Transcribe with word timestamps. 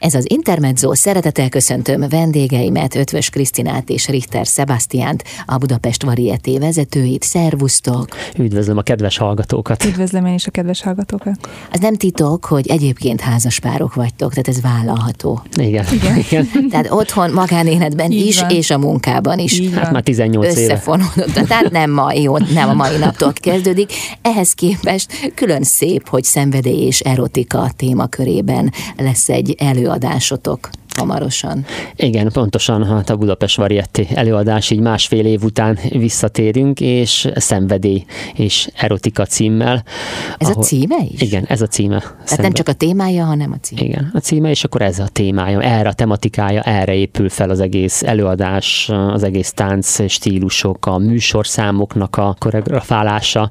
Ez 0.00 0.14
az 0.14 0.30
Intermezzo, 0.30 0.94
szeretettel 0.94 1.48
köszöntöm 1.48 2.08
vendégeimet, 2.08 2.94
Ötvös 2.94 3.30
Krisztinát 3.30 3.88
és 3.88 4.08
Richter 4.08 4.46
Sebastiánt, 4.46 5.24
a 5.46 5.56
Budapest 5.56 6.02
Varieté 6.02 6.58
vezetőit. 6.58 7.22
Szervusztok! 7.22 8.08
Üdvözlöm 8.38 8.76
a 8.76 8.82
kedves 8.82 9.16
hallgatókat! 9.16 9.84
Üdvözlöm 9.84 10.26
én 10.26 10.34
is 10.34 10.46
a 10.46 10.50
kedves 10.50 10.82
hallgatókat! 10.82 11.48
Az 11.72 11.80
nem 11.80 11.94
titok, 11.94 12.44
hogy 12.44 12.68
egyébként 12.68 13.20
házaspárok 13.20 13.94
vagytok, 13.94 14.30
tehát 14.30 14.48
ez 14.48 14.60
vállalható. 14.60 15.42
Igen. 15.58 15.84
Igen. 15.92 16.16
Igen. 16.16 16.48
tehát 16.70 16.90
otthon, 16.90 17.30
magánéletben 17.30 18.10
Így 18.10 18.26
is, 18.26 18.40
van. 18.40 18.50
és 18.50 18.70
a 18.70 18.78
munkában 18.78 19.38
is. 19.38 19.58
Így 19.58 19.74
hát 19.74 19.92
már 19.92 20.02
18 20.02 20.56
éve. 20.56 20.82
Tehát 21.32 21.70
nem 21.70 21.90
ma, 21.90 22.12
jó, 22.12 22.38
nem 22.38 22.68
a 22.68 22.74
mai 22.74 22.96
naptól 22.96 23.32
kezdődik. 23.32 23.92
Ehhez 24.22 24.52
képest 24.52 25.32
külön 25.34 25.62
szép, 25.62 26.08
hogy 26.08 26.24
szenvedély 26.24 26.86
és 26.86 27.00
erotika 27.00 27.70
témakörében 27.76 28.72
lesz 28.96 29.28
egy 29.28 29.54
elő 29.58 29.88
előadásotok 29.90 30.70
hamarosan. 30.98 31.64
Igen, 31.96 32.30
pontosan 32.32 32.84
hát 32.84 33.10
a 33.10 33.16
Budapest 33.16 33.56
Varieté 33.56 34.06
előadás 34.14 34.70
így 34.70 34.80
másfél 34.80 35.26
év 35.26 35.42
után 35.42 35.78
visszatérünk, 35.90 36.80
és 36.80 37.28
szenvedély 37.34 38.04
és 38.34 38.68
erotika 38.74 39.24
címmel. 39.24 39.84
Ez 40.38 40.48
ahol, 40.48 40.62
a 40.62 40.64
címe 40.66 40.96
is? 41.12 41.20
Igen, 41.20 41.44
ez 41.48 41.60
a 41.60 41.66
címe. 41.66 41.98
Tehát 41.98 42.18
Szenved... 42.24 42.44
nem 42.44 42.52
csak 42.52 42.68
a 42.68 42.72
témája, 42.72 43.24
hanem 43.24 43.52
a 43.52 43.56
címe. 43.60 43.82
Igen, 43.82 44.10
a 44.14 44.18
címe, 44.18 44.50
és 44.50 44.64
akkor 44.64 44.82
ez 44.82 44.98
a 44.98 45.08
témája, 45.08 45.62
erre 45.62 45.88
a 45.88 45.92
tematikája, 45.92 46.60
erre 46.60 46.94
épül 46.94 47.28
fel 47.28 47.50
az 47.50 47.60
egész 47.60 48.02
előadás, 48.02 48.88
az 48.88 49.22
egész 49.22 49.52
tánc 49.52 50.10
stílusok, 50.10 50.86
a 50.86 50.98
műsorszámoknak 50.98 52.16
a 52.16 52.36
koreografálása. 52.38 53.50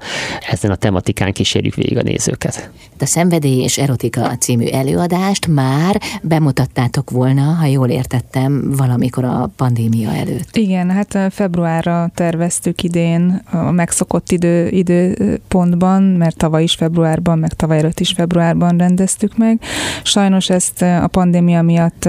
Ezen 0.49 0.71
a 0.71 0.75
tematikán 0.75 1.33
kísérjük 1.33 1.75
végig 1.75 1.97
a 1.97 2.01
nézőket. 2.01 2.71
De 2.97 3.05
a 3.05 3.07
Szenvedély 3.07 3.61
és 3.63 3.77
Erotika 3.77 4.37
című 4.37 4.65
előadást 4.65 5.47
már 5.47 6.01
bemutattátok 6.21 7.09
volna 7.09 7.38
volna, 7.39 7.59
ha 7.59 7.65
jól 7.65 7.89
értettem, 7.89 8.71
valamikor 8.77 9.23
a 9.23 9.49
pandémia 9.55 10.09
előtt. 10.13 10.55
Igen, 10.55 10.89
hát 10.91 11.33
februárra 11.33 12.09
terveztük 12.13 12.83
idén 12.83 13.41
a 13.51 13.71
megszokott 13.71 14.31
idő, 14.31 14.67
időpontban, 14.67 16.03
mert 16.03 16.37
tavaly 16.37 16.63
is 16.63 16.73
februárban, 16.73 17.39
meg 17.39 17.53
tavaly 17.53 17.77
előtt 17.77 17.99
is 17.99 18.11
februárban 18.11 18.77
rendeztük 18.77 19.37
meg. 19.37 19.61
Sajnos 20.03 20.49
ezt 20.49 20.81
a 20.81 21.07
pandémia 21.07 21.61
miatt 21.61 22.03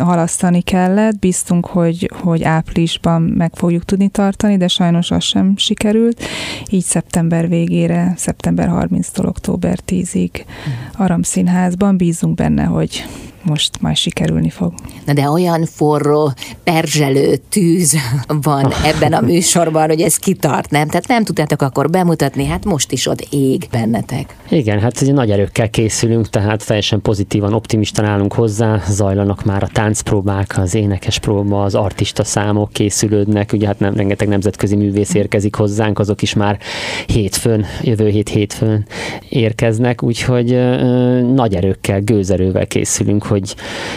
halasztani 0.00 0.60
kellett, 0.60 1.18
bíztunk, 1.18 1.66
hogy, 1.66 2.10
hogy 2.22 2.42
áprilisban 2.42 3.22
meg 3.22 3.50
fogjuk 3.54 3.84
tudni 3.84 4.08
tartani, 4.08 4.56
de 4.56 4.68
sajnos 4.68 5.10
az 5.10 5.24
sem 5.24 5.52
sikerült. 5.56 6.22
Így 6.70 6.84
szeptember 6.84 7.48
végére, 7.48 8.12
szeptember 8.16 8.70
30-tól 8.72 9.26
október 9.26 9.78
10-ig 9.86 10.44
Aram 10.92 11.22
Színházban 11.22 11.96
bízunk 11.96 12.34
benne, 12.34 12.64
hogy 12.64 13.04
most 13.46 13.80
majd 13.80 13.96
sikerülni 13.96 14.50
fog. 14.50 14.72
Na 15.04 15.12
de 15.12 15.30
olyan 15.30 15.64
forró, 15.64 16.32
perzselő 16.64 17.36
tűz 17.48 17.96
van 18.42 18.72
ebben 18.84 19.12
a 19.12 19.20
műsorban, 19.20 19.88
hogy 19.88 20.00
ez 20.00 20.16
kitart, 20.16 20.70
nem? 20.70 20.88
Tehát 20.88 21.08
nem 21.08 21.24
tudtátok 21.24 21.62
akkor 21.62 21.90
bemutatni, 21.90 22.46
hát 22.46 22.64
most 22.64 22.92
is 22.92 23.06
ott 23.06 23.26
ég 23.30 23.68
bennetek. 23.70 24.36
Igen, 24.48 24.80
hát 24.80 25.00
ugye 25.00 25.12
nagy 25.12 25.30
erőkkel 25.30 25.70
készülünk, 25.70 26.30
tehát 26.30 26.66
teljesen 26.66 27.02
pozitívan, 27.02 27.52
optimistán 27.52 28.04
állunk 28.04 28.32
hozzá, 28.32 28.82
zajlanak 28.88 29.44
már 29.44 29.62
a 29.62 29.68
táncpróbák, 29.72 30.54
az 30.58 30.74
énekes 30.74 31.18
próba, 31.18 31.64
az 31.64 31.74
artista 31.74 32.24
számok 32.24 32.72
készülődnek, 32.72 33.52
ugye 33.52 33.66
hát 33.66 33.78
nem, 33.78 33.94
rengeteg 33.94 34.28
nemzetközi 34.28 34.76
művész 34.76 35.14
érkezik 35.14 35.54
hozzánk, 35.54 35.98
azok 35.98 36.22
is 36.22 36.34
már 36.34 36.58
hétfőn, 37.06 37.64
jövő 37.82 38.08
hét 38.08 38.28
hétfőn 38.28 38.86
érkeznek, 39.28 40.02
úgyhogy 40.02 40.52
ö, 40.52 41.20
nagy 41.20 41.54
erőkkel, 41.54 42.00
gőzerővel 42.00 42.66
készülünk, 42.66 43.22
hogy 43.22 43.35
hogy 43.38 43.54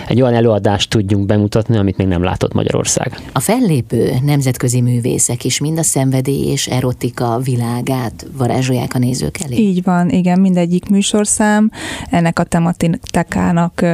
egy 0.08 0.22
olyan 0.22 0.34
előadást 0.34 0.90
tudjunk 0.90 1.26
bemutatni, 1.26 1.78
amit 1.78 1.98
még 1.98 2.08
nem 2.08 2.24
látott 2.24 2.54
Magyarország. 2.54 3.22
A 3.34 3.40
fellépő 3.40 4.12
nemzetközi 4.24 4.82
művészek 4.82 5.44
is 5.44 5.60
mind 5.60 5.78
a 5.78 5.84
szenvedély 5.84 6.52
és 6.52 6.68
erotika 6.68 7.40
világát 7.44 8.26
varázsolják 8.38 8.94
a 8.94 8.98
nézők 9.00 9.38
elé? 9.44 9.56
Így 9.56 9.84
van, 9.84 10.10
igen, 10.10 10.40
mindegyik 10.40 10.90
műsorszám 10.90 11.72
ennek 12.10 12.40
a 12.40 12.44
tematikának 12.44 13.86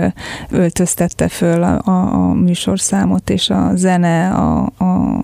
öltöztette 0.49 1.27
föl 1.27 1.63
a, 1.63 1.81
a, 1.85 2.13
a 2.13 2.33
műsorszámot, 2.33 3.29
és 3.29 3.49
a 3.49 3.71
zene, 3.75 4.29
a, 4.29 4.71
a, 4.77 5.23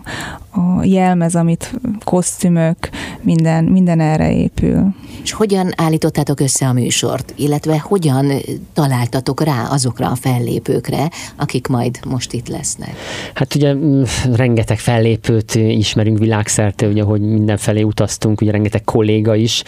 a 0.52 0.84
jelmez, 0.84 1.36
amit 1.36 1.74
kosztümök, 2.04 2.90
minden, 3.22 3.64
minden 3.64 4.00
erre 4.00 4.34
épül. 4.34 4.94
És 5.24 5.32
hogyan 5.32 5.72
állítottátok 5.76 6.40
össze 6.40 6.68
a 6.68 6.74
műsort, 6.74 7.34
illetve 7.36 7.80
hogyan 7.80 8.32
találtatok 8.74 9.44
rá 9.44 9.64
azokra 9.70 10.11
a 10.12 10.16
fellépőkre, 10.16 11.10
akik 11.36 11.68
majd 11.68 12.00
most 12.06 12.34
itt 12.34 12.48
lesznek? 12.48 12.96
Hát 13.34 13.56
ugye 13.56 13.74
mm, 13.74 14.04
rengeteg 14.34 14.80
fellépőt 14.80 15.56
ismerünk 15.56 16.18
világszerte, 16.18 16.88
ugye, 16.88 17.04
hogy 17.04 17.22
mindenfelé 17.22 17.82
utaztunk, 17.82 18.42
ugye 18.42 18.52
rengeteg 18.52 18.84
kolléga 18.84 19.36
is, 19.36 19.64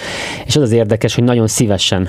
és 0.45 0.55
az 0.55 0.61
az 0.61 0.71
érdekes, 0.71 1.15
hogy 1.15 1.23
nagyon 1.23 1.47
szívesen 1.47 2.07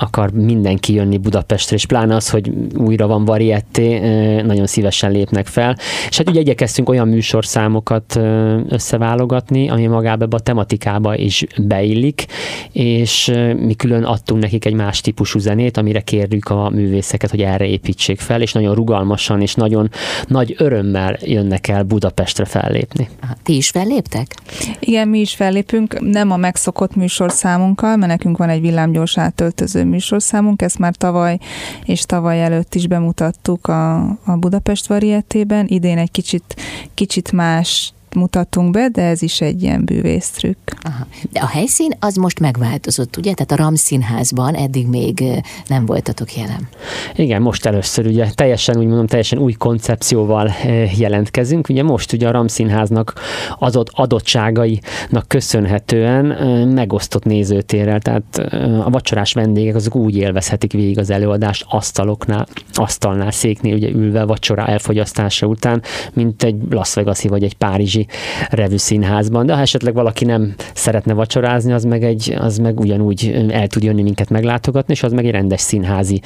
akar 0.00 0.30
mindenki 0.30 0.92
jönni 0.92 1.18
Budapestre, 1.18 1.76
és 1.76 1.86
pláne 1.86 2.14
az, 2.14 2.30
hogy 2.30 2.52
újra 2.76 3.06
van 3.06 3.24
varietté, 3.24 3.98
nagyon 4.40 4.66
szívesen 4.66 5.10
lépnek 5.10 5.46
fel. 5.46 5.76
És 6.08 6.16
hát 6.16 6.28
ugye 6.28 6.40
igyekeztünk 6.40 6.88
olyan 6.88 7.08
műsorszámokat 7.08 8.20
összeválogatni, 8.68 9.68
ami 9.68 9.86
magába 9.86 10.36
a 10.36 10.40
tematikába 10.40 11.16
is 11.16 11.46
beillik, 11.58 12.26
és 12.72 13.32
mi 13.56 13.74
külön 13.74 14.04
adtunk 14.04 14.42
nekik 14.42 14.64
egy 14.64 14.74
más 14.74 15.00
típusú 15.00 15.38
zenét, 15.38 15.76
amire 15.76 16.00
kérjük 16.00 16.48
a 16.48 16.70
művészeket, 16.70 17.30
hogy 17.30 17.42
erre 17.42 17.66
építsék 17.66 18.20
fel, 18.20 18.42
és 18.42 18.52
nagyon 18.52 18.74
rugalmasan 18.74 19.40
és 19.40 19.54
nagyon 19.54 19.90
nagy 20.26 20.54
örömmel 20.58 21.18
jönnek 21.22 21.68
el 21.68 21.82
Budapestre 21.82 22.44
fellépni. 22.44 23.08
Ti 23.42 23.56
is 23.56 23.70
felléptek? 23.70 24.34
Igen, 24.78 25.08
mi 25.08 25.18
is 25.18 25.34
fellépünk, 25.34 26.00
nem 26.00 26.30
a 26.30 26.36
megszokott 26.36 26.96
műsorszámunkkal, 26.96 27.96
mert 27.96 28.10
nekünk 28.10 28.36
van 28.36 28.48
egy 28.48 28.60
villámgyors 28.60 29.18
átöltöző 29.18 29.84
műsorszámunk, 29.90 30.62
ezt 30.62 30.78
már 30.78 30.94
tavaly 30.94 31.38
és 31.84 32.02
tavaly 32.02 32.42
előtt 32.42 32.74
is 32.74 32.86
bemutattuk 32.86 33.66
a, 33.66 33.96
a 34.08 34.36
Budapest 34.38 34.86
varietében. 34.86 35.66
Idén 35.68 35.98
egy 35.98 36.10
kicsit, 36.10 36.56
kicsit 36.94 37.32
más 37.32 37.92
mutatunk 38.14 38.70
be, 38.70 38.88
de 38.88 39.02
ez 39.02 39.22
is 39.22 39.40
egy 39.40 39.62
ilyen 39.62 39.84
bűvésztrükk. 39.84 40.70
Aha. 40.82 41.06
De 41.30 41.40
a 41.40 41.46
helyszín 41.46 41.92
az 42.00 42.16
most 42.16 42.40
megváltozott, 42.40 43.16
ugye? 43.16 43.34
Tehát 43.34 43.52
a 43.52 43.64
Ram 43.64 43.74
színházban 43.74 44.54
eddig 44.54 44.86
még 44.86 45.24
nem 45.66 45.86
voltatok 45.86 46.36
jelen. 46.36 46.68
Igen, 47.14 47.42
most 47.42 47.66
először 47.66 48.06
ugye 48.06 48.26
teljesen, 48.34 48.76
úgy 48.76 48.86
mondom, 48.86 49.06
teljesen 49.06 49.38
új 49.38 49.52
koncepcióval 49.52 50.52
jelentkezünk. 50.96 51.68
Ugye 51.68 51.82
most 51.82 52.12
ugye 52.12 52.28
a 52.28 52.30
Ram 52.30 52.46
színháznak 52.46 53.14
adott 53.58 53.88
adottságainak 53.92 55.24
köszönhetően 55.26 56.24
megosztott 56.68 57.24
nézőtérrel, 57.24 58.00
tehát 58.00 58.38
a 58.84 58.90
vacsorás 58.90 59.32
vendégek 59.32 59.74
azok 59.74 59.94
úgy 59.94 60.16
élvezhetik 60.16 60.72
végig 60.72 60.98
az 60.98 61.10
előadást 61.10 61.64
asztaloknál, 61.68 62.46
asztalnál, 62.74 63.30
széknél 63.30 63.74
ugye 63.74 63.88
ülve 63.88 64.24
vacsora 64.24 64.66
elfogyasztása 64.66 65.46
után, 65.46 65.82
mint 66.12 66.42
egy 66.42 66.56
Las 66.70 66.94
Vegas-i 66.94 67.28
vagy 67.28 67.42
egy 67.42 67.54
Párizsi 67.54 67.99
Párizsi 68.04 68.06
Revű 68.50 68.76
Színházban, 68.76 69.46
de 69.46 69.54
ha 69.54 69.60
esetleg 69.60 69.94
valaki 69.94 70.24
nem 70.24 70.54
szeretne 70.74 71.12
vacsorázni, 71.12 71.72
az 71.72 71.84
meg, 71.84 72.04
egy, 72.04 72.36
az 72.38 72.58
meg 72.58 72.80
ugyanúgy 72.80 73.46
el 73.50 73.66
tud 73.66 73.82
jönni 73.82 74.02
minket 74.02 74.28
meglátogatni, 74.28 74.92
és 74.92 75.02
az 75.02 75.12
meg 75.12 75.26
egy 75.26 75.30
rendes 75.30 75.60
színházi 75.60 76.20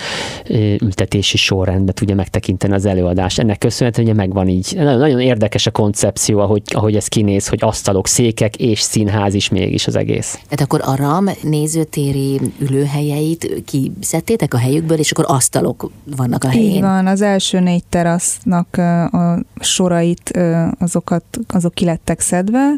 ültetési 0.83 1.37
sorrendbe 1.37 1.93
tudja 1.93 2.15
megtekinteni 2.15 2.75
az 2.75 2.87
előadást. 2.87 3.39
Ennek 3.39 3.59
köszönhetően 3.59 4.07
ugye 4.07 4.17
megvan 4.17 4.49
így. 4.49 4.73
Nagyon, 4.77 4.99
nagyon 4.99 5.21
érdekes 5.21 5.67
a 5.67 5.71
koncepció, 5.71 6.39
ahogy, 6.39 6.63
ahogy 6.67 6.97
ez 6.97 7.07
kinéz, 7.07 7.49
hogy 7.49 7.59
asztalok, 7.63 8.07
székek 8.07 8.57
és 8.57 8.81
színház 8.81 9.35
is 9.35 9.49
mégis 9.49 9.87
az 9.87 9.97
egész. 9.97 10.33
Tehát 10.33 10.61
akkor 10.61 10.81
a 10.85 10.97
RAM 10.97 11.29
nézőtéri 11.43 12.41
ülőhelyeit 12.59 13.63
kiszedtétek 13.65 14.55
a 14.55 14.59
helyükből, 14.59 14.99
és 14.99 15.11
akkor 15.11 15.25
asztalok 15.29 15.91
vannak 16.17 16.45
a 16.45 16.49
helyén? 16.49 16.75
Így 16.75 16.81
van, 16.81 17.07
az 17.07 17.21
első 17.21 17.61
négy 17.61 17.85
terasznak 17.89 18.77
a 19.11 19.39
sorait, 19.61 20.39
azokat, 20.79 21.25
az 21.49 21.64
azok 21.65 21.75
kilettek 21.75 22.21
szedve, 22.21 22.73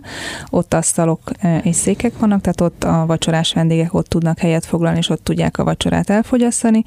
ott 0.50 0.74
asztalok 0.74 1.20
e, 1.38 1.58
és 1.58 1.76
székek 1.76 2.18
vannak, 2.18 2.40
tehát 2.40 2.60
ott 2.60 2.84
a 2.84 3.04
vacsorás 3.06 3.52
vendégek 3.52 3.94
ott 3.94 4.06
tudnak 4.06 4.38
helyet 4.38 4.66
foglalni, 4.66 4.98
és 4.98 5.08
ott 5.08 5.24
tudják 5.24 5.58
a 5.58 5.64
vacsorát 5.64 6.10
elfogyasztani, 6.10 6.84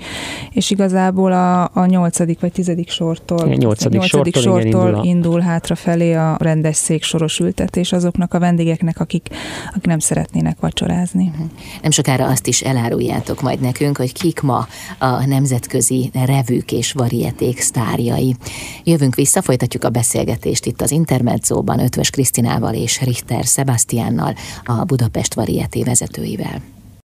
és 0.52 0.70
igazából 0.70 1.32
a, 1.32 1.70
a 1.74 1.86
nyolcadik 1.86 2.40
vagy 2.40 2.52
tizedik 2.52 2.90
sortól, 2.90 3.46
igen, 3.46 3.58
nyolcadik, 3.58 4.00
nyolcadik 4.00 4.36
sortól, 4.36 4.62
sortól 4.62 4.88
igen, 4.88 4.94
indul, 4.94 5.00
a... 5.00 5.04
indul 5.04 5.40
hátrafelé 5.40 6.14
a 6.14 6.38
rendes 6.40 6.76
szék 6.76 7.04
soros 7.04 7.40
ültetés 7.40 7.92
azoknak 7.92 8.34
a 8.34 8.40
vendégeknek, 8.40 9.00
akik, 9.00 9.30
akik 9.70 9.86
nem 9.86 10.00
szeretnének 10.00 10.60
vacsorázni. 10.60 11.24
Mhm. 11.24 11.44
Nem 11.82 11.92
sokára 11.92 12.26
azt 12.26 12.48
is 12.48 12.62
eláruljátok 12.62 13.42
majd 13.42 13.60
nekünk, 13.60 13.98
hogy 13.98 14.14
kik 14.14 14.42
ma 14.42 14.68
a 15.00 15.26
nemzetközi 15.26 16.12
revűk 16.26 16.72
és 16.72 16.92
varieték 16.92 17.60
sztárjai. 17.62 18.36
Jövünk 18.84 19.16
vissza, 19.16 19.42
folytatjuk 19.42 19.84
a 19.84 19.90
beszélgetést 19.90 20.66
itt 20.66 20.82
az 20.82 20.92
Intermedzóban, 20.92 21.80
Ötvös 21.90 22.10
Krisztinával 22.10 22.74
és 22.74 23.02
Richter 23.02 23.44
Sebastiánnal, 23.44 24.36
a 24.64 24.84
Budapest 24.84 25.34
Varieté 25.34 25.84
vezetőivel. 25.84 26.62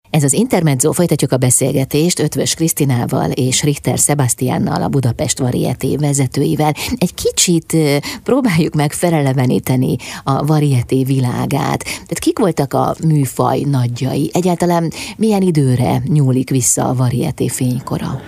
Ez 0.09 0.23
az 0.23 0.33
Intermezzo, 0.33 0.91
folytatjuk 0.91 1.31
a 1.31 1.37
beszélgetést 1.37 2.19
Ötvös 2.19 2.53
Krisztinával 2.53 3.31
és 3.31 3.63
Richter 3.63 3.97
Sebastiánnal, 3.97 4.81
a 4.81 4.87
Budapest 4.87 5.39
Varieté 5.39 5.95
vezetőivel. 5.95 6.73
Egy 6.97 7.13
kicsit 7.13 7.77
próbáljuk 8.23 8.73
meg 8.73 8.93
feleleveníteni 8.93 9.95
a 10.23 10.45
varieté 10.45 11.03
világát. 11.03 11.83
Tehát 11.83 12.19
kik 12.19 12.39
voltak 12.39 12.73
a 12.73 12.95
műfaj 13.03 13.59
nagyjai? 13.59 14.29
Egyáltalán 14.33 14.91
milyen 15.17 15.41
időre 15.41 16.01
nyúlik 16.07 16.49
vissza 16.49 16.87
a 16.87 16.95
varieté 16.95 17.47
fénykora? 17.47 18.21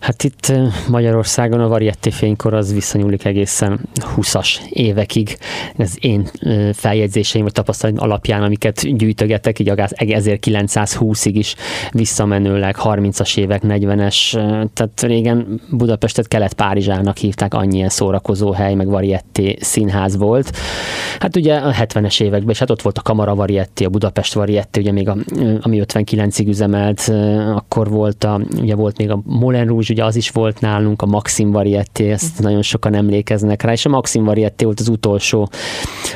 Hát 0.00 0.24
itt 0.24 0.52
Magyarországon 0.88 1.60
a 1.60 1.68
varieté 1.68 2.10
fénykor 2.10 2.54
az 2.54 2.72
visszanyúlik 2.72 3.24
egészen 3.24 3.80
20-as 4.16 4.48
évekig. 4.68 5.38
Ez 5.76 5.94
én 6.00 6.28
feljegyzéseim 6.72 7.44
vagy 7.44 7.52
tapasztalat 7.52 7.98
alapján, 7.98 8.42
amiket 8.42 8.96
gyűjtögetek, 8.96 9.58
így 9.58 9.72
1920-ig 9.74 11.32
is 11.32 11.54
visszamenőleg 11.90 12.76
30-as 12.78 13.38
évek, 13.38 13.62
40-es, 13.64 14.32
tehát 14.72 15.02
régen 15.02 15.60
Budapestet 15.70 16.28
Kelet-Párizsának 16.28 17.16
hívták, 17.16 17.54
annyi 17.54 17.84
szórakozó 17.88 18.52
hely, 18.52 18.74
meg 18.74 18.88
varieté 18.88 19.56
színház 19.60 20.16
volt. 20.16 20.56
Hát 21.18 21.36
ugye 21.36 21.56
a 21.56 21.72
70-es 21.72 22.22
években, 22.22 22.50
és 22.50 22.58
hát 22.58 22.70
ott 22.70 22.82
volt 22.82 22.98
a 22.98 23.02
Kamara 23.02 23.34
Varieté, 23.34 23.84
a 23.84 23.88
Budapest 23.88 24.34
Varieté, 24.34 24.80
ugye 24.80 24.92
még 24.92 25.08
a, 25.08 25.16
ami 25.60 25.82
59-ig 25.84 26.46
üzemelt, 26.46 27.12
akkor 27.54 27.90
volt, 27.90 28.24
a, 28.24 28.40
ugye 28.60 28.74
volt 28.74 28.98
még 28.98 29.10
a 29.10 29.20
Moulin 29.24 29.66
Rouge, 29.66 29.89
ugye 29.90 30.04
az 30.04 30.16
is 30.16 30.30
volt 30.30 30.60
nálunk, 30.60 31.02
a 31.02 31.06
Maxim 31.06 31.50
Varieté, 31.50 32.10
ezt 32.10 32.30
uh-huh. 32.30 32.44
nagyon 32.44 32.62
sokan 32.62 32.94
emlékeznek 32.94 33.62
rá, 33.62 33.72
és 33.72 33.84
a 33.84 33.88
Maxim 33.88 34.24
Varieté 34.24 34.64
volt 34.64 34.80
az 34.80 34.88
utolsó, 34.88 35.48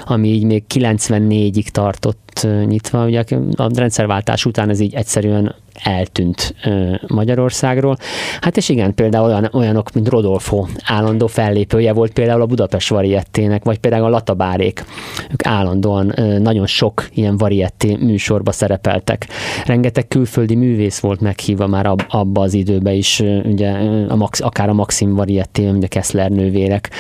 ami 0.05 0.29
így 0.29 0.45
még 0.45 0.65
94-ig 0.75 1.69
tartott 1.69 2.47
nyitva, 2.67 3.05
ugye 3.05 3.25
a 3.57 3.71
rendszerváltás 3.75 4.45
után 4.45 4.71
ez 4.71 4.81
így 4.81 4.95
egyszerűen 4.95 5.55
eltűnt 5.83 6.55
Magyarországról. 7.07 7.97
Hát 8.41 8.57
és 8.57 8.69
igen, 8.69 8.95
például 8.95 9.25
olyan, 9.25 9.49
olyanok, 9.53 9.93
mint 9.93 10.09
Rodolfo 10.09 10.67
állandó 10.85 11.27
fellépője 11.27 11.93
volt 11.93 12.13
például 12.13 12.41
a 12.41 12.47
Budapest 12.47 12.89
variettének, 12.89 13.65
vagy 13.65 13.79
például 13.79 14.05
a 14.05 14.09
Latabárék. 14.09 14.85
Ők 15.31 15.47
állandóan 15.47 16.15
nagyon 16.39 16.67
sok 16.67 17.09
ilyen 17.15 17.37
varietté 17.37 17.97
műsorba 17.97 18.53
szerepeltek. 18.53 19.27
Rengeteg 19.67 20.09
külföldi 20.09 20.55
művész 20.55 20.99
volt 20.99 21.21
meghívva 21.21 21.67
már 21.67 21.87
ab, 21.87 22.03
abba 22.09 22.41
az 22.41 22.55
időbe 22.55 22.93
is, 22.93 23.23
ugye 23.45 23.71
a 24.09 24.17
Max, 24.17 24.41
akár 24.41 24.69
a 24.69 24.75
Maxim 24.75 25.15
varietté, 25.15 25.69
ugye 25.69 25.87
Kessler 25.87 26.31
nővérek. 26.31 26.91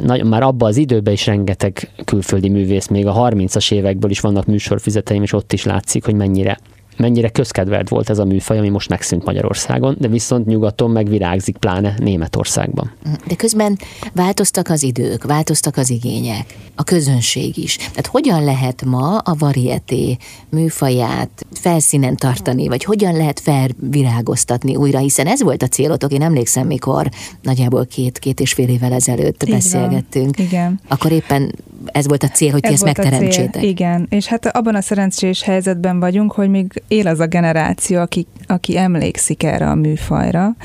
Nagy, 0.00 0.24
már 0.24 0.42
abba 0.42 0.66
az 0.66 0.76
időben 0.76 1.12
is 1.12 1.26
rengeteg 1.26 1.90
külföldi 2.04 2.48
művész, 2.48 2.86
még 2.86 3.06
a 3.06 3.14
30-as 3.14 3.72
évekből 3.72 4.10
is 4.10 4.20
vannak 4.20 4.46
műsorfizeteim, 4.46 5.22
és 5.22 5.32
ott 5.32 5.52
is 5.52 5.64
látszik, 5.64 6.04
hogy 6.04 6.14
mennyire 6.14 6.58
mennyire 7.00 7.28
közkedvelt 7.28 7.88
volt 7.88 8.10
ez 8.10 8.18
a 8.18 8.24
műfaj, 8.24 8.58
ami 8.58 8.68
most 8.68 8.88
megszűnt 8.88 9.24
Magyarországon, 9.24 9.96
de 9.98 10.08
viszont 10.08 10.46
nyugaton 10.46 10.90
megvirágzik, 10.90 11.56
pláne 11.56 11.94
Németországban. 11.98 12.92
De 13.26 13.34
közben 13.34 13.78
változtak 14.12 14.68
az 14.68 14.82
idők, 14.82 15.24
változtak 15.24 15.76
az 15.76 15.90
igények, 15.90 16.56
a 16.74 16.82
közönség 16.82 17.56
is. 17.56 17.76
Tehát 17.76 18.06
hogyan 18.06 18.44
lehet 18.44 18.84
ma 18.84 19.18
a 19.18 19.34
varieté 19.38 20.16
műfaját 20.48 21.46
felszínen 21.52 22.16
tartani, 22.16 22.68
vagy 22.68 22.84
hogyan 22.84 23.16
lehet 23.16 23.40
felvirágoztatni 23.40 24.76
újra, 24.76 24.98
hiszen 24.98 25.26
ez 25.26 25.42
volt 25.42 25.62
a 25.62 25.66
célotok, 25.66 26.12
én 26.12 26.22
emlékszem, 26.22 26.66
mikor 26.66 27.08
nagyjából 27.42 27.86
két-két 27.86 28.40
és 28.40 28.52
fél 28.52 28.68
évvel 28.68 28.92
ezelőtt 28.92 29.42
Így 29.42 29.50
beszélgettünk. 29.50 30.36
Van. 30.36 30.46
Igen. 30.46 30.80
Akkor 30.88 31.12
éppen 31.12 31.54
ez 31.86 32.06
volt 32.06 32.22
a 32.22 32.28
cél, 32.28 32.50
hogy 32.50 32.64
ez 32.64 32.68
ti 32.68 32.74
ezt 32.74 32.84
megteremtsétek. 32.84 33.62
Igen, 33.62 34.06
és 34.10 34.26
hát 34.26 34.46
abban 34.46 34.74
a 34.74 34.80
szerencsés 34.80 35.42
helyzetben 35.42 36.00
vagyunk, 36.00 36.32
hogy 36.32 36.48
még 36.48 36.82
él 36.90 37.06
az 37.06 37.20
a 37.20 37.26
generáció, 37.26 38.00
aki, 38.00 38.26
aki 38.46 38.78
emlékszik 38.78 39.42
erre 39.42 39.68
a 39.68 39.74
műfajra, 39.74 40.56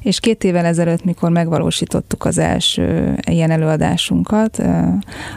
és 0.00 0.20
két 0.20 0.44
évvel 0.44 0.64
ezelőtt, 0.64 1.04
mikor 1.04 1.30
megvalósítottuk 1.30 2.24
az 2.24 2.38
első 2.38 3.18
ilyen 3.30 3.50
előadásunkat, 3.50 4.62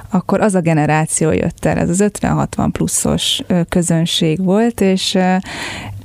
akkor 0.10 0.42
az 0.42 0.56
a 0.56 0.60
generáció 0.60 1.32
jött 1.32 1.66
el, 1.66 1.78
ez 1.78 1.90
az 1.90 2.04
50-60 2.20 2.70
pluszos 2.72 3.42
közönség 3.70 4.44
volt, 4.44 4.82
és 4.82 5.18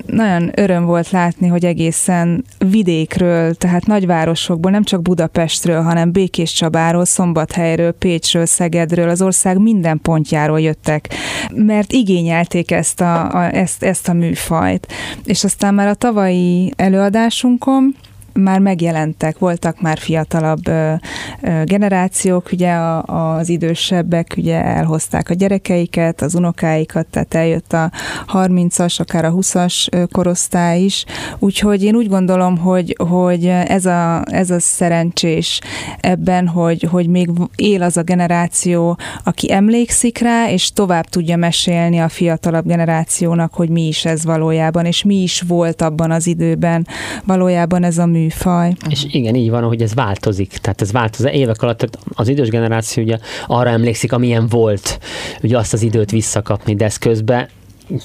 nagyon 0.06 0.50
öröm 0.54 0.84
volt 0.84 1.10
látni, 1.10 1.46
hogy 1.46 1.64
egészen 1.64 2.44
vidékről, 2.58 3.54
tehát 3.54 3.86
nagyvárosokból, 3.86 4.70
nem 4.70 4.82
csak 4.82 5.02
Budapestről, 5.02 5.82
hanem 5.82 6.12
Békés 6.12 6.52
Csabáról, 6.52 7.04
Szombathelyről, 7.04 7.92
Pécsről, 7.92 8.46
Szegedről, 8.46 9.08
az 9.08 9.22
ország 9.22 9.58
minden 9.58 10.00
pontjáról 10.02 10.60
jöttek, 10.60 11.14
mert 11.54 11.92
igényelték 11.92 12.70
ezt 12.70 13.00
a, 13.00 13.34
a, 13.34 13.54
ezt, 13.54 13.82
ezt 13.82 14.08
a 14.08 14.12
műfajt. 14.12 14.92
És 15.24 15.44
aztán 15.44 15.74
már 15.74 15.88
a 15.88 15.94
tavalyi 15.94 16.72
előadásunkon 16.76 17.94
már 18.32 18.58
megjelentek, 18.58 19.38
voltak 19.38 19.80
már 19.80 19.98
fiatalabb 19.98 20.68
ö, 20.68 20.92
ö, 21.40 21.62
generációk, 21.64 22.48
ugye 22.52 22.72
a, 22.72 23.02
az 23.36 23.48
idősebbek 23.48 24.34
ugye 24.36 24.64
elhozták 24.64 25.30
a 25.30 25.34
gyerekeiket, 25.34 26.20
az 26.22 26.34
unokáikat, 26.34 27.06
tehát 27.06 27.34
eljött 27.34 27.72
a 27.72 27.90
30-as, 28.32 29.00
akár 29.00 29.24
a 29.24 29.32
20-as 29.32 30.06
korosztály 30.12 30.80
is, 30.80 31.04
úgyhogy 31.38 31.82
én 31.82 31.94
úgy 31.94 32.08
gondolom, 32.08 32.58
hogy, 32.58 32.96
hogy 33.08 33.46
ez, 33.46 33.86
a, 33.86 34.22
ez 34.24 34.50
a 34.50 34.60
szerencsés 34.60 35.60
ebben, 36.00 36.48
hogy, 36.48 36.82
hogy 36.90 37.06
még 37.06 37.30
él 37.54 37.82
az 37.82 37.96
a 37.96 38.02
generáció, 38.02 38.98
aki 39.24 39.52
emlékszik 39.52 40.18
rá, 40.18 40.50
és 40.50 40.72
tovább 40.72 41.04
tudja 41.04 41.36
mesélni 41.36 41.98
a 41.98 42.08
fiatalabb 42.08 42.66
generációnak, 42.66 43.54
hogy 43.54 43.68
mi 43.68 43.86
is 43.86 44.04
ez 44.04 44.24
valójában, 44.24 44.84
és 44.84 45.02
mi 45.02 45.22
is 45.22 45.40
volt 45.40 45.82
abban 45.82 46.10
az 46.10 46.26
időben 46.26 46.86
valójában 47.24 47.84
ez 47.84 47.98
a 47.98 48.06
mű 48.06 48.28
műfaj. 48.30 48.72
És 48.88 49.04
igen, 49.10 49.34
így 49.34 49.50
van, 49.50 49.62
hogy 49.62 49.82
ez 49.82 49.94
változik. 49.94 50.48
Tehát 50.50 50.80
ez 50.80 50.92
változik. 50.92 51.32
Évek 51.32 51.62
alatt 51.62 51.98
az 52.14 52.28
idős 52.28 52.48
generáció 52.48 53.02
ugye 53.02 53.18
arra 53.46 53.70
emlékszik, 53.70 54.12
amilyen 54.12 54.46
volt, 54.46 54.98
ugye 55.42 55.58
azt 55.58 55.72
az 55.72 55.82
időt 55.82 56.10
visszakapni, 56.10 56.74
de 56.74 56.84
ez 56.84 56.96
közben 56.96 57.48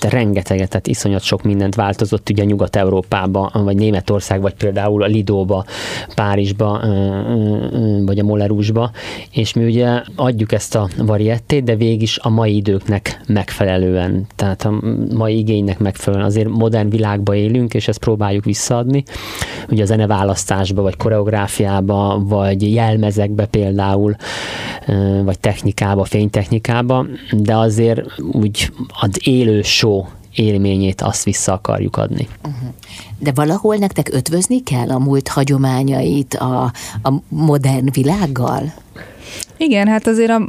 rengeteget, 0.09 0.69
tehát 0.69 0.87
iszonyat 0.87 1.21
sok 1.21 1.43
mindent 1.43 1.75
változott 1.75 2.29
ugye 2.29 2.43
Nyugat-Európába, 2.43 3.51
vagy 3.53 3.75
Németország, 3.75 4.41
vagy 4.41 4.53
például 4.53 5.03
a 5.03 5.05
Lidóba, 5.05 5.65
Párizsba, 6.15 6.81
vagy 8.05 8.19
a 8.19 8.23
Molerusba, 8.23 8.91
és 9.31 9.53
mi 9.53 9.65
ugye 9.65 10.01
adjuk 10.15 10.51
ezt 10.51 10.75
a 10.75 10.87
variettét, 10.97 11.63
de 11.63 11.75
végig 11.75 12.09
a 12.15 12.29
mai 12.29 12.55
időknek 12.55 13.21
megfelelően, 13.27 14.25
tehát 14.35 14.65
a 14.65 14.81
mai 15.15 15.37
igénynek 15.37 15.79
megfelelően. 15.79 16.27
Azért 16.27 16.49
modern 16.49 16.89
világba 16.89 17.35
élünk, 17.35 17.73
és 17.73 17.87
ezt 17.87 17.99
próbáljuk 17.99 18.43
visszaadni, 18.43 19.03
ugye 19.69 19.83
a 19.83 19.85
zeneválasztásba, 19.85 20.81
vagy 20.81 20.97
koreográfiába, 20.97 22.23
vagy 22.27 22.73
jelmezekbe 22.73 23.45
például, 23.45 24.15
vagy 25.23 25.39
technikába, 25.39 26.03
fénytechnikába, 26.03 27.05
de 27.31 27.55
azért 27.55 28.01
úgy 28.31 28.71
az 29.01 29.09
élős 29.23 29.67
show 29.67 30.05
élményét 30.35 31.01
azt 31.01 31.23
vissza 31.23 31.53
akarjuk 31.53 31.97
adni. 31.97 32.27
Uh-huh. 32.37 32.69
De 33.19 33.31
valahol 33.31 33.75
nektek 33.75 34.09
ötvözni 34.13 34.63
kell 34.63 34.89
a 34.89 34.99
múlt 34.99 35.27
hagyományait 35.27 36.33
a, 36.33 36.71
a 37.03 37.13
modern 37.29 37.91
világgal? 37.91 38.73
Igen, 39.57 39.87
hát 39.87 40.07
azért 40.07 40.29
a 40.29 40.41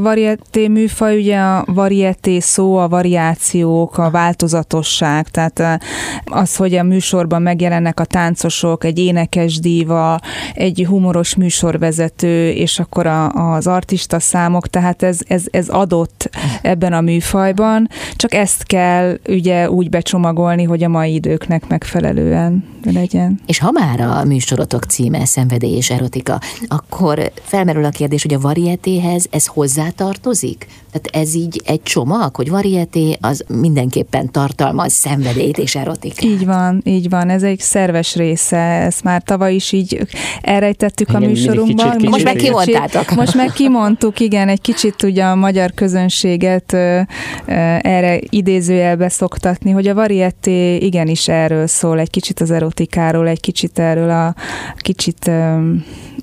varieté 0.00 0.68
műfaj, 0.68 1.18
ugye 1.18 1.38
a 1.38 1.64
varieté 1.66 2.38
szó, 2.40 2.76
a 2.76 2.88
variációk, 2.88 3.98
a 3.98 4.10
változatosság, 4.10 5.28
tehát 5.28 5.58
eh, 5.58 5.76
az, 6.24 6.56
hogy 6.56 6.74
a 6.74 6.82
műsorban 6.82 7.42
megjelennek 7.42 8.00
a 8.00 8.04
táncosok, 8.04 8.84
egy 8.84 8.98
énekes 8.98 9.58
díva, 9.58 10.20
egy 10.54 10.84
humoros 10.88 11.34
műsorvezető, 11.34 12.50
és 12.50 12.78
akkor 12.78 13.06
a, 13.06 13.28
az 13.28 13.66
artista 13.66 14.20
számok, 14.20 14.68
tehát 14.68 15.02
ez, 15.02 15.18
ez, 15.26 15.44
ez 15.50 15.68
adott 15.68 16.30
ebben 16.62 16.92
a 16.92 17.00
műfajban, 17.00 17.88
csak 18.16 18.34
ezt 18.34 18.62
kell 18.64 19.18
ugye 19.28 19.70
úgy 19.70 19.90
becsomagolni, 19.90 20.62
hogy 20.62 20.82
a 20.82 20.88
mai 20.88 21.14
időknek 21.14 21.68
megfelelően 21.68 22.64
legyen. 22.92 23.40
És 23.46 23.58
ha 23.58 23.70
már 23.70 24.00
a 24.00 24.24
műsorotok 24.24 24.84
címe 24.84 25.24
szenvedély 25.24 25.76
és 25.76 25.90
erotika, 25.90 26.40
akkor 26.68 27.32
felmerül 27.42 27.84
a 27.84 27.88
kérdés, 27.88 28.22
hogy 28.22 28.33
a 28.34 28.38
varietéhez 28.38 29.26
ez 29.30 29.46
hozzátartozik? 29.46 30.66
Tehát 30.94 31.26
ez 31.26 31.34
így 31.34 31.62
egy 31.64 31.82
csomag, 31.82 32.36
hogy 32.36 32.50
varieté 32.50 33.16
az 33.20 33.44
mindenképpen 33.48 34.30
tartalmaz 34.30 34.92
szenvedélyt 34.92 35.58
és 35.58 35.74
erotikát. 35.74 36.22
Így 36.22 36.46
van, 36.46 36.80
így 36.84 37.08
van, 37.08 37.28
ez 37.28 37.42
egy 37.42 37.60
szerves 37.60 38.14
része, 38.14 38.56
ezt 38.56 39.02
már 39.02 39.22
tavaly 39.22 39.54
is 39.54 39.72
így 39.72 40.06
elrejtettük 40.40 41.08
igen, 41.08 41.22
a 41.22 41.26
műsorunkban. 41.26 41.76
Kicsit, 41.76 41.96
kicsit, 41.96 42.10
most 42.10 42.24
meg 42.24 42.36
kimondtátok. 42.36 43.10
Most 43.10 43.34
meg 43.34 43.52
kimondtuk, 43.52 44.20
igen, 44.20 44.48
egy 44.48 44.60
kicsit 44.60 45.02
ugye 45.02 45.24
a 45.24 45.34
magyar 45.34 45.72
közönséget 45.74 46.72
ö, 46.72 47.00
ö, 47.46 47.52
erre 47.80 48.18
idézőjelbe 48.28 49.08
szoktatni, 49.08 49.70
hogy 49.70 49.86
a 49.86 49.94
varieté 49.94 50.76
igenis 50.76 51.28
erről 51.28 51.66
szól, 51.66 51.98
egy 51.98 52.10
kicsit 52.10 52.40
az 52.40 52.50
erotikáról, 52.50 53.28
egy 53.28 53.40
kicsit 53.40 53.78
erről 53.78 54.10
a 54.10 54.34
kicsit 54.76 55.26
ö, 55.26 55.58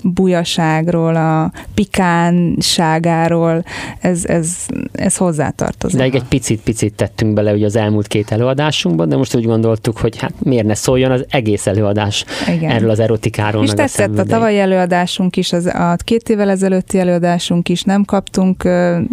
bujaságról, 0.02 1.16
a 1.16 1.52
pikánságáról, 1.74 3.64
ez, 4.00 4.24
ez, 4.24 4.56
ez 4.92 5.16
hozzátartozik. 5.16 5.98
De 5.98 6.04
egy 6.04 6.22
picit-picit 6.28 6.94
tettünk 6.94 7.34
bele 7.34 7.52
ugye 7.52 7.66
az 7.66 7.76
elmúlt 7.76 8.06
két 8.06 8.30
előadásunkban, 8.30 9.08
de 9.08 9.16
most 9.16 9.34
úgy 9.34 9.44
gondoltuk, 9.44 9.98
hogy 9.98 10.18
hát 10.18 10.32
miért 10.38 10.66
ne 10.66 10.74
szóljon 10.74 11.10
az 11.10 11.24
egész 11.30 11.66
előadás 11.66 12.24
Igen. 12.48 12.70
erről 12.70 12.90
az 12.90 12.98
erotikáról. 12.98 13.62
És 13.62 13.68
meg 13.68 13.76
tetszett 13.76 14.18
a, 14.18 14.20
a 14.20 14.24
tavalyi 14.24 14.58
előadásunk 14.58 15.36
is, 15.36 15.52
az, 15.52 15.66
a 15.66 15.96
két 16.04 16.28
évvel 16.28 16.50
ezelőtti 16.50 16.98
előadásunk 16.98 17.68
is, 17.68 17.82
nem 17.82 18.04
kaptunk 18.04 18.62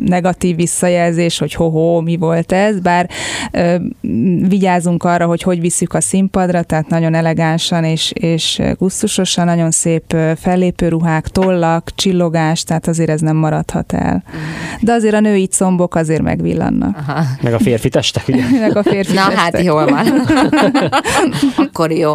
negatív 0.05 0.55
visszajelzés, 0.55 1.37
hogy 1.37 1.53
ho-ho, 1.53 2.01
mi 2.01 2.17
volt 2.17 2.51
ez, 2.51 2.79
bár 2.79 3.09
ö, 3.51 3.75
vigyázunk 4.47 5.03
arra, 5.03 5.25
hogy 5.25 5.41
hogy 5.41 5.59
visszük 5.61 5.93
a 5.93 6.01
színpadra, 6.01 6.63
tehát 6.63 6.87
nagyon 6.87 7.13
elegánsan 7.13 7.83
és, 7.83 8.11
és 8.11 8.61
gusztusosan, 8.77 9.45
nagyon 9.45 9.71
szép 9.71 10.15
fellépőruhák, 10.79 11.27
tollak, 11.27 11.91
csillogás, 11.95 12.63
tehát 12.63 12.87
azért 12.87 13.09
ez 13.09 13.21
nem 13.21 13.35
maradhat 13.35 13.93
el. 13.93 14.23
De 14.81 14.91
azért 14.91 15.13
a 15.13 15.19
női 15.19 15.47
combok 15.47 15.95
azért 15.95 16.21
megvillannak. 16.21 16.97
Aha. 16.97 17.23
Meg 17.41 17.53
a 17.53 17.59
férfi 17.59 17.89
testek, 17.89 18.27
ugye? 18.27 18.43
meg 18.67 18.77
a 18.77 18.83
férfi 18.83 19.13
Na 19.13 19.25
testek. 19.25 19.39
hát 19.39 19.63
jól 19.63 19.85
van. 19.85 20.05
Akkor 21.67 21.91
jó. 21.91 22.13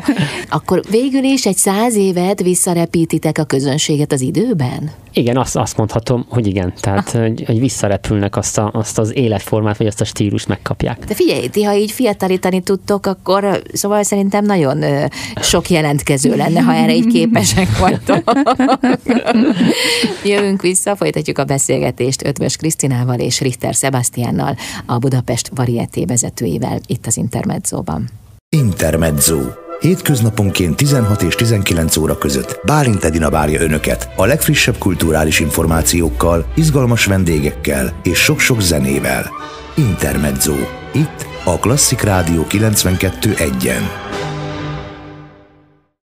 Akkor 0.48 0.80
végül 0.90 1.22
is 1.22 1.46
egy 1.46 1.56
száz 1.56 1.96
évet 1.96 2.42
visszarepítitek 2.42 3.38
a 3.38 3.44
közönséget 3.44 4.12
az 4.12 4.20
időben? 4.20 4.90
Igen, 5.16 5.36
azt, 5.36 5.56
azt 5.56 5.76
mondhatom, 5.76 6.26
hogy 6.28 6.46
igen. 6.46 6.72
Tehát, 6.80 7.10
hogy, 7.10 7.42
hogy 7.46 7.60
visszarepülnek 7.60 8.36
azt, 8.36 8.58
a, 8.58 8.70
azt 8.72 8.98
az 8.98 9.16
életformát, 9.16 9.76
vagy 9.76 9.86
azt 9.86 10.00
a 10.00 10.04
stílust 10.04 10.48
megkapják. 10.48 11.04
De 11.04 11.14
figyelj, 11.14 11.48
ti, 11.48 11.62
ha 11.62 11.74
így 11.74 11.90
fiatalítani 11.90 12.60
tudtok, 12.60 13.06
akkor 13.06 13.62
szóval 13.72 14.02
szerintem 14.02 14.44
nagyon 14.44 14.82
ö, 14.82 15.04
sok 15.40 15.70
jelentkező 15.70 16.36
lenne, 16.36 16.60
ha 16.60 16.72
erre 16.72 16.94
így 16.94 17.06
képesek 17.06 17.78
vagytok. 17.78 18.32
Jövünk 20.24 20.62
vissza, 20.62 20.96
folytatjuk 20.96 21.38
a 21.38 21.44
beszélgetést 21.44 22.26
Ötvös 22.26 22.56
Krisztinával 22.56 23.18
és 23.18 23.40
Richter 23.40 23.74
Sebastiánnal, 23.74 24.56
a 24.86 24.98
Budapest 24.98 25.50
Varieté 25.54 26.04
vezetőivel 26.04 26.80
itt 26.86 27.06
az 27.06 27.16
Intermedzóban. 27.16 28.08
Intermezzo. 28.48 29.40
Hétköznaponként 29.80 30.76
16 30.76 31.22
és 31.22 31.34
19 31.34 31.96
óra 31.96 32.18
között 32.18 32.60
Bálint 32.64 33.04
Edina 33.04 33.30
várja 33.30 33.60
Önöket 33.60 34.08
a 34.16 34.24
legfrissebb 34.24 34.78
kulturális 34.78 35.40
információkkal, 35.40 36.46
izgalmas 36.54 37.04
vendégekkel 37.04 37.92
és 38.02 38.18
sok-sok 38.18 38.60
zenével. 38.60 39.30
Intermezzo. 39.76 40.54
Itt 40.92 41.26
a 41.44 41.58
Klasszik 41.58 42.00
Rádió 42.00 42.46
92.1-en. 42.48 44.03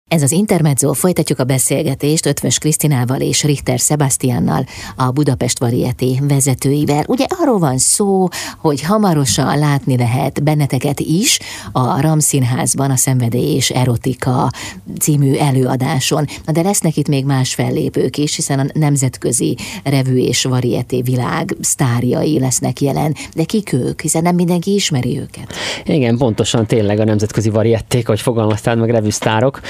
Ez 0.09 0.21
az 0.21 0.31
Intermezzo, 0.31 0.93
folytatjuk 0.93 1.39
a 1.39 1.43
beszélgetést 1.43 2.25
Ötvös 2.25 2.57
Krisztinával 2.57 3.21
és 3.21 3.43
Richter 3.43 3.79
Sebastiannal, 3.79 4.65
a 4.95 5.11
Budapest 5.11 5.59
Varieté 5.59 6.19
vezetőivel. 6.21 7.03
Ugye 7.07 7.25
arról 7.39 7.59
van 7.59 7.77
szó, 7.77 8.27
hogy 8.57 8.81
hamarosan 8.81 9.59
látni 9.59 9.97
lehet 9.97 10.43
benneteket 10.43 10.99
is 10.99 11.39
a 11.71 12.01
Ramszínházban 12.01 12.91
a 12.91 12.95
Szenvedély 12.95 13.55
és 13.55 13.69
Erotika 13.69 14.51
című 14.99 15.33
előadáson. 15.33 16.25
De 16.51 16.61
lesznek 16.61 16.97
itt 16.97 17.07
még 17.07 17.25
más 17.25 17.53
fellépők 17.53 18.17
is, 18.17 18.35
hiszen 18.35 18.59
a 18.59 18.65
nemzetközi 18.73 19.57
revű 19.83 20.17
és 20.17 20.43
varieté 20.43 21.01
világ 21.01 21.55
sztárjai 21.61 22.39
lesznek 22.39 22.81
jelen. 22.81 23.15
De 23.35 23.43
kik 23.43 23.73
ők? 23.73 24.01
Hiszen 24.01 24.21
nem 24.21 24.35
mindenki 24.35 24.73
ismeri 24.73 25.19
őket. 25.19 25.53
Igen, 25.83 26.17
pontosan 26.17 26.65
tényleg 26.65 26.99
a 26.99 27.03
nemzetközi 27.03 27.49
variették, 27.49 28.07
hogy 28.07 28.21
fogalmaztál 28.21 28.75
meg 28.75 28.89
revűsztárok. 28.89 29.61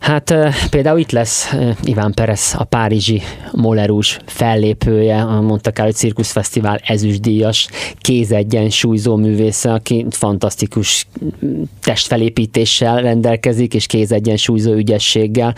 Hát 0.00 0.34
például 0.70 0.98
itt 0.98 1.10
lesz 1.10 1.54
Iván 1.82 2.12
Perez, 2.12 2.54
a 2.58 2.64
párizsi 2.64 3.22
Molerus 3.52 4.18
fellépője, 4.26 5.22
a 5.22 5.40
Monte 5.40 5.70
Carlo 5.70 5.92
Circus 5.92 6.30
Fesztivál 6.30 6.80
ezüstdíjas 6.84 7.68
kézegyensúlyzó 7.98 9.16
művésze, 9.16 9.72
aki 9.72 10.06
fantasztikus 10.10 11.06
testfelépítéssel 11.82 13.00
rendelkezik, 13.00 13.74
és 13.74 13.86
kézegyensúlyzó 13.86 14.72
ügyességgel. 14.72 15.54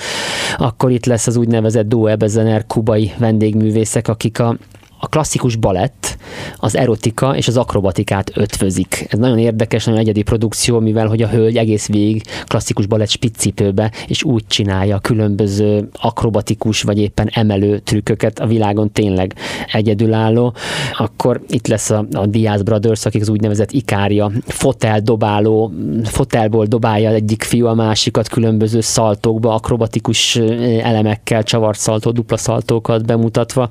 Akkor 0.57 0.91
itt 0.91 1.07
lesz 1.07 1.27
az 1.27 1.37
úgynevezett 1.37 1.89
Duo 1.89 2.17
Bezener 2.17 2.67
kubai 2.67 3.13
vendégművészek, 3.19 4.09
akik 4.09 4.39
a 4.39 4.57
a 5.05 5.07
klasszikus 5.07 5.57
balett, 5.57 6.17
az 6.57 6.77
erotika 6.77 7.37
és 7.37 7.49
az 7.49 7.57
akrobatikát 7.57 8.31
ötvözik. 8.35 9.07
Ez 9.09 9.19
nagyon 9.19 9.39
érdekes, 9.39 9.85
nagyon 9.85 10.01
egyedi 10.01 10.23
produkció, 10.23 10.81
mivel 10.81 11.07
hogy 11.07 11.23
a 11.23 11.29
hölgy 11.29 11.57
egész 11.57 11.87
végig 11.87 12.23
klasszikus 12.47 12.87
balett 12.87 13.09
spiccipőbe, 13.09 13.93
és 14.07 14.23
úgy 14.23 14.47
csinálja 14.47 14.99
különböző 14.99 15.89
akrobatikus 15.93 16.83
vagy 16.83 16.99
éppen 16.99 17.29
emelő 17.33 17.79
trükköket 17.79 18.39
a 18.39 18.47
világon 18.47 18.93
tényleg 18.93 19.35
egyedülálló. 19.73 20.55
Akkor 20.93 21.41
itt 21.49 21.67
lesz 21.67 21.91
a, 21.91 22.07
a 22.13 22.27
Diaz 22.27 22.63
Brothers, 22.63 23.07
akik 23.07 23.21
az 23.21 23.29
úgynevezett 23.29 23.73
ikária, 23.73 24.31
fotel 24.47 25.01
dobáló, 25.01 25.73
fotelból 26.05 26.67
dobálja 26.67 27.11
egyik 27.11 27.43
fiú 27.43 27.67
a 27.67 27.75
másikat 27.75 28.29
különböző 28.29 28.81
szaltókba, 28.81 29.55
akrobatikus 29.55 30.37
elemekkel, 30.83 31.43
csavart 31.43 31.79
szaltó, 31.79 32.11
dupla 32.11 32.37
szaltókat 32.37 33.07
bemutatva. 33.07 33.69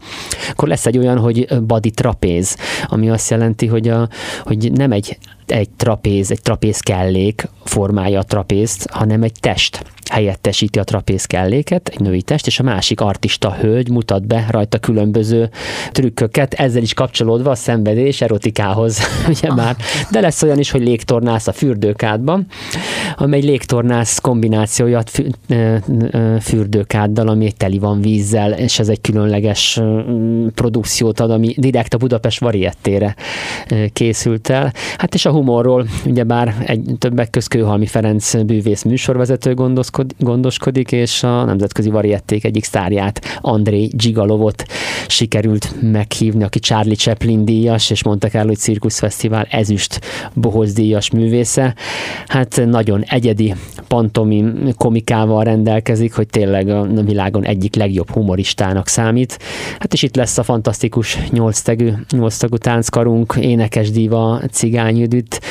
Akkor 0.49 0.67
lesz 0.67 0.85
egy 0.85 0.97
olyan, 0.97 1.21
hogy 1.23 1.47
body 1.61 1.91
trapéz, 1.91 2.57
ami 2.87 3.09
azt 3.09 3.29
jelenti, 3.29 3.67
hogy, 3.67 3.87
a, 3.87 4.09
hogy 4.43 4.71
nem 4.71 4.91
egy 4.91 5.17
egy 5.51 5.69
trapéz, 5.69 6.31
egy 6.31 6.41
trapéz 6.41 6.79
kellék 6.79 7.47
formálja 7.63 8.19
a 8.19 8.23
trapézt, 8.23 8.89
hanem 8.89 9.23
egy 9.23 9.39
test 9.39 9.83
helyettesíti 10.13 10.79
a 10.79 10.83
trapéz 10.83 11.25
kelléket, 11.25 11.87
egy 11.87 11.99
női 11.99 12.21
test, 12.21 12.47
és 12.47 12.59
a 12.59 12.63
másik 12.63 13.01
artista 13.01 13.53
hölgy 13.53 13.89
mutat 13.89 14.27
be 14.27 14.45
rajta 14.49 14.77
különböző 14.77 15.49
trükköket, 15.91 16.53
ezzel 16.53 16.81
is 16.81 16.93
kapcsolódva 16.93 17.51
a 17.51 17.55
szenvedés 17.55 18.21
erotikához, 18.21 18.99
ugye 19.33 19.47
ah. 19.47 19.55
már. 19.55 19.75
De 20.11 20.19
lesz 20.19 20.41
olyan 20.41 20.59
is, 20.59 20.71
hogy 20.71 20.81
légtornász 20.81 21.47
a 21.47 21.51
fürdőkádban, 21.51 22.45
amely 23.15 23.41
légtornász 23.41 24.19
kombinációja 24.19 25.03
fürdőkáddal, 26.41 27.27
ami 27.27 27.51
teli 27.51 27.79
van 27.79 28.01
vízzel, 28.01 28.51
és 28.51 28.79
ez 28.79 28.89
egy 28.89 29.01
különleges 29.01 29.81
produkciót 30.55 31.19
ad, 31.19 31.31
ami 31.31 31.53
direkt 31.57 31.93
a 31.93 31.97
Budapest 31.97 32.39
variettére 32.39 33.15
készült 33.93 34.49
el. 34.49 34.73
Hát 34.97 35.13
és 35.13 35.25
a 35.25 35.31
humorról, 35.33 35.87
ugyebár 36.05 36.63
egy 36.65 36.81
többek 36.97 37.29
köz 37.29 37.47
Kőhalmi 37.47 37.85
Ferenc 37.85 38.43
bűvész 38.43 38.83
műsorvezető 38.83 39.53
gondoskodik, 40.19 40.91
és 40.91 41.23
a 41.23 41.43
nemzetközi 41.43 41.89
variették 41.89 42.45
egyik 42.45 42.63
sztárját, 42.63 43.39
André 43.41 43.89
Gigalovot 43.91 44.65
sikerült 45.07 45.75
meghívni, 45.81 46.43
aki 46.43 46.59
Charlie 46.59 46.95
Chaplin 46.95 47.45
díjas, 47.45 47.89
és 47.89 48.03
mondtak 48.03 48.33
el, 48.33 48.45
hogy 48.45 48.57
Cirkusz 48.57 48.99
Fesztivál 48.99 49.47
ezüst 49.49 49.99
bohoz 50.33 50.73
díjas 50.73 51.11
művésze. 51.11 51.75
Hát 52.27 52.61
nagyon 52.65 53.03
egyedi 53.03 53.53
pantomim 53.87 54.73
komikával 54.77 55.43
rendelkezik, 55.43 56.13
hogy 56.13 56.27
tényleg 56.27 56.69
a 56.69 56.83
világon 57.05 57.45
egyik 57.45 57.75
legjobb 57.75 58.09
humoristának 58.09 58.87
számít. 58.87 59.39
Hát 59.79 59.93
és 59.93 60.03
itt 60.03 60.15
lesz 60.15 60.37
a 60.37 60.43
fantasztikus 60.43 61.17
nyolctagú, 61.29 61.85
nyolctagú 62.09 62.57
tánckarunk, 62.57 63.35
énekes 63.41 63.91
diva, 63.91 64.41
cigány 64.51 65.07
együtt. 65.23 65.41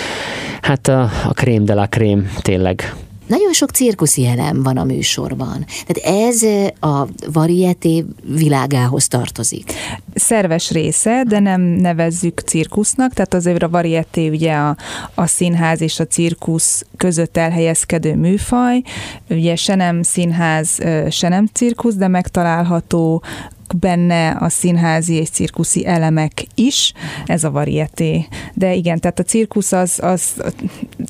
Hát 0.62 0.88
a, 0.88 1.02
a 1.02 1.32
krém 1.32 1.64
de 1.64 1.74
la 1.74 1.86
krém 1.86 2.30
tényleg 2.42 2.94
nagyon 3.26 3.52
sok 3.52 3.70
cirkuszi 3.70 4.26
elem 4.26 4.62
van 4.62 4.76
a 4.76 4.84
műsorban. 4.84 5.64
Tehát 5.86 6.22
ez 6.26 6.42
a 6.80 7.06
varieté 7.32 8.04
világához 8.22 9.08
tartozik. 9.08 9.72
Szerves 10.14 10.70
része, 10.70 11.22
de 11.28 11.38
nem 11.38 11.60
nevezzük 11.60 12.40
cirkusznak, 12.40 13.12
tehát 13.12 13.34
azért 13.34 13.62
a 13.62 13.68
varieté 13.68 14.28
ugye 14.28 14.52
a, 14.52 14.76
a 15.14 15.26
színház 15.26 15.80
és 15.80 16.00
a 16.00 16.06
cirkusz 16.06 16.84
között 16.96 17.36
elhelyezkedő 17.36 18.14
műfaj, 18.14 18.82
ugye 19.30 19.56
se 19.56 19.74
nem 19.74 20.02
színház, 20.02 20.78
se 21.10 21.28
nem 21.28 21.46
cirkusz, 21.46 21.94
de 21.94 22.08
megtalálható 22.08 23.22
benne 23.76 24.36
a 24.40 24.48
színházi 24.48 25.14
és 25.14 25.28
cirkuszi 25.28 25.86
elemek 25.86 26.46
is, 26.54 26.92
ez 27.26 27.44
a 27.44 27.50
varieté. 27.50 28.26
De 28.54 28.74
igen, 28.74 29.00
tehát 29.00 29.18
a 29.18 29.22
cirkusz 29.22 29.72
az, 29.72 29.98
az 30.02 30.42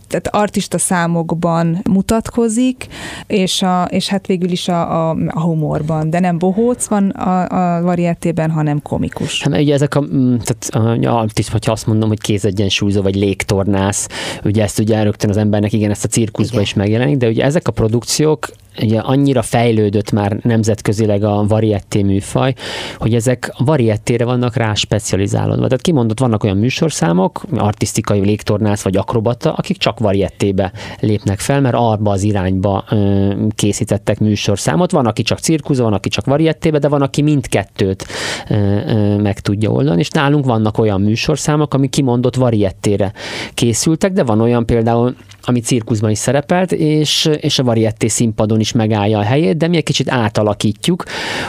tehát 0.08 0.28
artista 0.30 0.78
számokban 0.78 1.80
mutatkozik, 1.90 2.86
és, 3.26 3.62
a, 3.62 3.84
és 3.90 4.08
hát 4.08 4.26
végül 4.26 4.50
is 4.50 4.68
a, 4.68 5.10
a, 5.10 5.16
a 5.28 5.40
humorban, 5.40 6.10
de 6.10 6.20
nem 6.20 6.38
bohóc 6.38 6.86
van 6.86 7.08
a, 7.10 7.48
a 7.48 7.82
varietében, 7.82 8.50
hanem 8.50 8.82
komikus. 8.82 9.42
Hát 9.42 9.60
ugye 9.60 9.74
ezek 9.74 9.94
a, 9.94 10.00
mm, 10.00 10.36
tehát 10.36 10.96
a, 11.06 11.26
hogyha 11.50 11.72
azt 11.72 11.86
mondom, 11.86 12.08
hogy 12.08 12.20
kézegyensúlyzó, 12.20 13.02
vagy 13.02 13.14
légtornász, 13.14 14.08
ugye 14.44 14.62
ezt 14.62 14.78
ugye 14.78 15.02
rögtön 15.02 15.30
az 15.30 15.36
embernek 15.36 15.72
igen, 15.72 15.90
ezt 15.90 16.04
a 16.04 16.08
cirkuszban 16.08 16.60
is 16.62 16.74
megjelenik, 16.74 17.16
de 17.16 17.28
ugye 17.28 17.44
ezek 17.44 17.68
a 17.68 17.72
produkciók 17.72 18.48
ugye 18.80 18.98
annyira 18.98 19.42
fejlődött 19.42 20.10
már 20.10 20.38
nemzetközileg 20.42 21.24
a 21.24 21.44
varietté 21.46 22.02
műfaj, 22.02 22.54
hogy 22.96 23.14
ezek 23.14 23.52
a 23.56 23.64
variettére 23.64 24.24
vannak 24.24 24.56
rá 24.56 24.74
specializálódva. 24.74 25.64
Tehát 25.64 25.80
kimondott, 25.80 26.18
vannak 26.18 26.44
olyan 26.44 26.56
műsorszámok, 26.56 27.42
artisztikai 27.56 28.20
légtornász 28.20 28.82
vagy 28.82 28.96
akrobata, 28.96 29.52
akik 29.52 29.76
csak 29.76 29.98
variettébe 29.98 30.72
lépnek 31.00 31.38
fel, 31.38 31.60
mert 31.60 31.74
arba 31.74 32.10
az 32.10 32.22
irányba 32.22 32.84
ö, 32.90 33.30
készítettek 33.54 34.18
műsorszámot. 34.18 34.90
Van, 34.90 35.06
aki 35.06 35.22
csak 35.22 35.38
cirkusz, 35.38 35.78
van, 35.78 35.92
aki 35.92 36.08
csak 36.08 36.24
variettébe, 36.24 36.78
de 36.78 36.88
van, 36.88 37.02
aki 37.02 37.22
mindkettőt 37.22 38.06
ö, 38.48 38.54
ö, 38.54 39.16
meg 39.16 39.40
tudja 39.40 39.70
oldani, 39.70 40.00
és 40.00 40.10
nálunk 40.10 40.44
vannak 40.44 40.78
olyan 40.78 41.00
műsorszámok, 41.00 41.74
ami 41.74 41.88
kimondott 41.88 42.36
variettére 42.36 43.12
készültek, 43.54 44.12
de 44.12 44.24
van 44.24 44.40
olyan 44.40 44.66
például, 44.66 45.14
ami 45.42 45.60
cirkuszban 45.60 46.10
is 46.10 46.18
szerepelt, 46.18 46.72
és, 46.72 47.30
és 47.40 47.58
a 47.58 47.64
varietté 47.64 48.08
színpadon 48.08 48.60
is 48.62 48.72
megállja 48.72 49.18
a 49.18 49.22
helyét, 49.22 49.56
de 49.56 49.68
mi 49.68 49.76
egy 49.76 49.82
kicsit 49.82 50.10
átalakítjuk, 50.10 51.04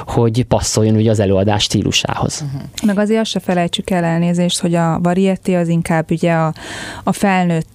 hogy 0.06 0.44
passzoljon 0.44 0.96
ugye 0.96 1.12
az 1.12 1.20
előadás 1.20 1.64
stílusához. 1.64 2.46
Meg 2.86 2.98
azért 2.98 3.20
azt 3.20 3.32
se 3.32 3.40
felejtsük 3.40 3.90
el 3.90 4.04
elnézést, 4.04 4.60
hogy 4.60 4.76
a 4.76 5.00
varietté 5.02 5.56
az 5.56 5.68
inkább 5.68 6.12
ugye 6.12 6.34
a, 6.34 6.54
a 7.04 7.12
felnőtt 7.12 7.73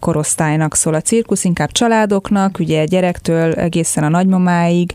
korosztálynak 0.00 0.74
szól. 0.74 0.94
A 0.94 1.00
cirkusz 1.00 1.44
inkább 1.44 1.72
családoknak, 1.72 2.58
ugye 2.58 2.84
gyerektől 2.84 3.52
egészen 3.52 4.04
a 4.04 4.08
nagymamáig, 4.08 4.92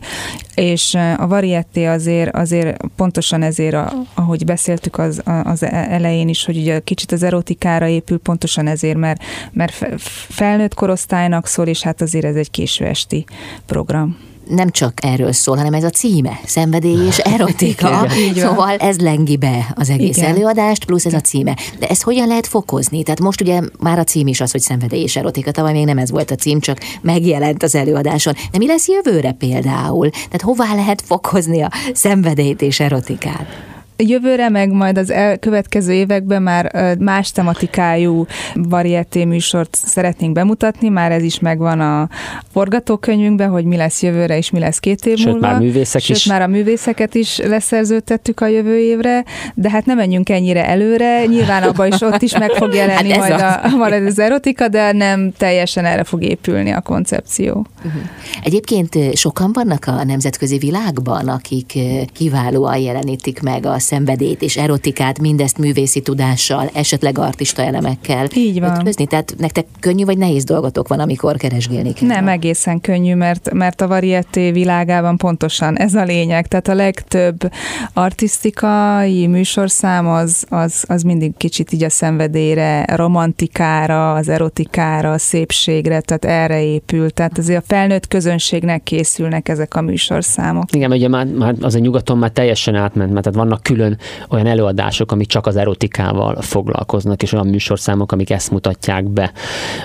és 0.54 0.94
a 1.16 1.26
varietté 1.26 1.84
azért, 1.84 2.34
azért 2.34 2.76
pontosan 2.96 3.42
ezért, 3.42 3.76
ahogy 4.14 4.44
beszéltük 4.44 4.98
az, 4.98 5.22
az 5.44 5.62
elején 5.70 6.28
is, 6.28 6.44
hogy 6.44 6.56
ugye 6.56 6.80
kicsit 6.80 7.12
az 7.12 7.22
erotikára 7.22 7.86
épül, 7.86 8.18
pontosan 8.18 8.66
ezért, 8.66 8.96
mert, 8.96 9.22
mert 9.52 10.00
felnőtt 10.28 10.74
korosztálynak 10.74 11.46
szól, 11.46 11.66
és 11.66 11.82
hát 11.82 12.00
azért 12.00 12.24
ez 12.24 12.36
egy 12.36 12.50
késő 12.50 12.84
esti 12.84 13.24
program 13.66 14.29
nem 14.50 14.70
csak 14.70 14.92
erről 15.04 15.32
szól, 15.32 15.56
hanem 15.56 15.72
ez 15.72 15.84
a 15.84 15.90
címe, 15.90 16.40
szenvedély 16.44 17.06
és 17.06 17.18
erotika. 17.18 18.06
Igen, 18.30 18.46
szóval 18.48 18.76
ez 18.76 18.98
lengi 18.98 19.36
be 19.36 19.72
az 19.74 19.90
egész 19.90 20.16
Igen. 20.16 20.30
előadást, 20.30 20.84
plusz 20.84 21.06
ez 21.06 21.14
a 21.14 21.20
címe. 21.20 21.56
De 21.78 21.86
ezt 21.86 22.02
hogyan 22.02 22.28
lehet 22.28 22.46
fokozni? 22.46 23.02
Tehát 23.02 23.20
most 23.20 23.40
ugye 23.40 23.60
már 23.78 23.98
a 23.98 24.04
cím 24.04 24.26
is 24.26 24.40
az, 24.40 24.50
hogy 24.50 24.60
szenvedély 24.60 25.02
és 25.02 25.16
erotika, 25.16 25.50
tavaly 25.50 25.72
még 25.72 25.84
nem 25.84 25.98
ez 25.98 26.10
volt 26.10 26.30
a 26.30 26.34
cím, 26.34 26.60
csak 26.60 26.78
megjelent 27.00 27.62
az 27.62 27.74
előadáson. 27.74 28.34
De 28.50 28.58
mi 28.58 28.66
lesz 28.66 28.88
jövőre 28.88 29.32
például? 29.32 30.10
Tehát 30.10 30.42
hová 30.42 30.74
lehet 30.74 31.02
fokozni 31.06 31.62
a 31.62 31.70
szenvedélyt 31.92 32.62
és 32.62 32.80
erotikát? 32.80 33.70
Jövőre, 34.02 34.48
meg 34.48 34.70
majd 34.70 34.98
az 34.98 35.12
következő 35.40 35.92
években 35.92 36.42
már 36.42 36.96
más 36.98 37.32
tematikájú 37.32 38.26
varieté 38.54 39.24
műsort 39.24 39.74
szeretnénk 39.84 40.32
bemutatni, 40.32 40.88
már 40.88 41.12
ez 41.12 41.22
is 41.22 41.38
megvan 41.38 41.80
a 41.80 42.08
forgatókönyvünkben, 42.52 43.50
hogy 43.50 43.64
mi 43.64 43.76
lesz 43.76 44.02
jövőre 44.02 44.36
és 44.36 44.50
mi 44.50 44.58
lesz 44.58 44.78
két 44.78 45.06
év 45.06 45.16
Sőt, 45.16 45.26
múlva. 45.26 45.46
már 45.46 45.60
művészek 45.60 46.02
Sőt, 46.02 46.16
is. 46.16 46.24
már 46.24 46.42
a 46.42 46.46
művészeket 46.46 47.14
is 47.14 47.38
leszerződtettük 47.38 48.40
a 48.40 48.46
jövő 48.46 48.78
évre, 48.78 49.24
de 49.54 49.70
hát 49.70 49.86
nem 49.86 49.96
menjünk 49.96 50.28
ennyire 50.28 50.66
előre, 50.66 51.26
nyilván 51.26 51.62
abban 51.62 51.86
is 51.86 52.00
ott 52.00 52.22
is 52.22 52.38
meg 52.38 52.50
fog 52.50 52.74
jelenni 52.82 53.10
hát 53.10 53.18
majd, 53.18 53.40
a, 53.40 53.76
majd 53.88 54.06
az 54.06 54.18
erotika, 54.18 54.68
de 54.68 54.92
nem 54.92 55.32
teljesen 55.36 55.84
erre 55.84 56.04
fog 56.04 56.22
épülni 56.22 56.70
a 56.70 56.80
koncepció. 56.80 57.66
Uh-huh. 57.84 58.02
Egyébként 58.42 59.16
sokan 59.16 59.52
vannak 59.52 59.84
a 59.86 60.04
nemzetközi 60.04 60.58
világban, 60.58 61.28
akik 61.28 61.78
kiválóan 62.12 62.78
jelenítik 62.78 63.42
meg 63.42 63.66
a 63.66 63.78
szenvedélyt 63.90 64.42
és 64.42 64.56
erotikát, 64.56 65.20
mindezt 65.20 65.58
művészi 65.58 66.00
tudással, 66.00 66.70
esetleg 66.74 67.18
artista 67.18 67.62
elemekkel. 67.62 68.26
Így 68.34 68.60
van. 68.60 68.76
Ütközni? 68.76 69.06
Tehát 69.06 69.34
nektek 69.38 69.66
könnyű 69.80 70.04
vagy 70.04 70.18
nehéz 70.18 70.44
dolgotok 70.44 70.88
van, 70.88 71.00
amikor 71.00 71.36
keresgélni 71.36 71.92
kell? 71.92 72.08
Nem 72.08 72.28
egészen 72.28 72.80
könnyű, 72.80 73.14
mert, 73.14 73.52
mert 73.52 73.80
a 73.80 73.86
varieté 73.86 74.50
világában 74.50 75.16
pontosan 75.16 75.78
ez 75.78 75.94
a 75.94 76.04
lényeg. 76.04 76.46
Tehát 76.48 76.68
a 76.68 76.74
legtöbb 76.74 77.52
artisztikai 77.92 79.26
műsorszám 79.26 80.08
az, 80.08 80.44
az, 80.48 80.84
az 80.88 81.02
mindig 81.02 81.32
kicsit 81.36 81.72
így 81.72 81.84
a 81.84 81.90
szenvedélyre, 81.90 82.84
romantikára, 82.96 84.12
az 84.12 84.28
erotikára, 84.28 85.12
a 85.12 85.18
szépségre, 85.18 86.00
tehát 86.00 86.24
erre 86.24 86.62
épül. 86.62 87.10
Tehát 87.10 87.38
azért 87.38 87.62
a 87.62 87.64
felnőtt 87.66 88.08
közönségnek 88.08 88.82
készülnek 88.82 89.48
ezek 89.48 89.74
a 89.74 89.80
műsorszámok. 89.80 90.64
Igen, 90.72 90.92
ugye 90.92 91.08
már, 91.08 91.26
már 91.26 91.54
az 91.60 91.74
a 91.74 91.78
nyugaton 91.78 92.18
már 92.18 92.30
teljesen 92.30 92.74
átment, 92.74 93.12
mert 93.12 93.24
tehát 93.24 93.38
vannak 93.38 93.62
külön 93.70 93.98
olyan 94.28 94.46
előadások, 94.46 95.12
amik 95.12 95.26
csak 95.26 95.46
az 95.46 95.56
erotikával 95.56 96.36
foglalkoznak, 96.40 97.22
és 97.22 97.32
olyan 97.32 97.46
műsorszámok, 97.46 98.12
amik 98.12 98.30
ezt 98.30 98.50
mutatják 98.50 99.08
be. 99.08 99.32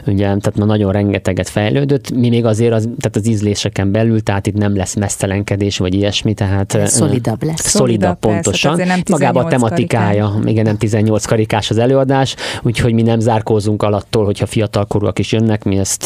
Ugye, 0.05 0.23
tehát 0.23 0.55
ma 0.55 0.65
nagyon 0.65 0.91
rengeteget 0.91 1.49
fejlődött, 1.49 2.11
mi 2.11 2.29
még 2.29 2.45
azért 2.45 2.73
az, 2.73 2.89
tehát 2.99 3.15
az 3.15 3.27
ízléseken 3.27 3.91
belül, 3.91 4.21
tehát 4.21 4.47
itt 4.47 4.55
nem 4.55 4.75
lesz 4.75 4.95
mesztelenkedés, 4.95 5.77
vagy 5.77 5.93
ilyesmi, 5.93 6.33
tehát 6.33 6.77
szolidabb 6.85 7.43
lesz. 7.43 7.67
Szolidabb, 7.67 8.19
pontosan. 8.19 8.77
Nem 8.77 9.01
Magában 9.09 9.45
a 9.45 9.47
tematikája, 9.47 10.25
karikán. 10.25 10.47
igen, 10.47 10.63
nem 10.63 10.77
18 10.77 11.25
karikás 11.25 11.69
az 11.69 11.77
előadás, 11.77 12.35
úgyhogy 12.61 12.93
mi 12.93 13.01
nem 13.01 13.19
zárkózunk 13.19 13.83
alattól, 13.83 14.25
hogyha 14.25 14.45
fiatalkorúak 14.45 15.19
is 15.19 15.31
jönnek, 15.31 15.63
mi 15.63 15.77
ezt 15.77 16.03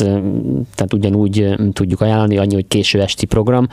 tehát 0.75 0.93
ugyanúgy 0.93 1.55
tudjuk 1.73 2.01
ajánlani, 2.01 2.37
annyi, 2.37 2.53
hogy 2.53 2.67
késő 2.67 3.01
esti 3.01 3.25
program, 3.25 3.67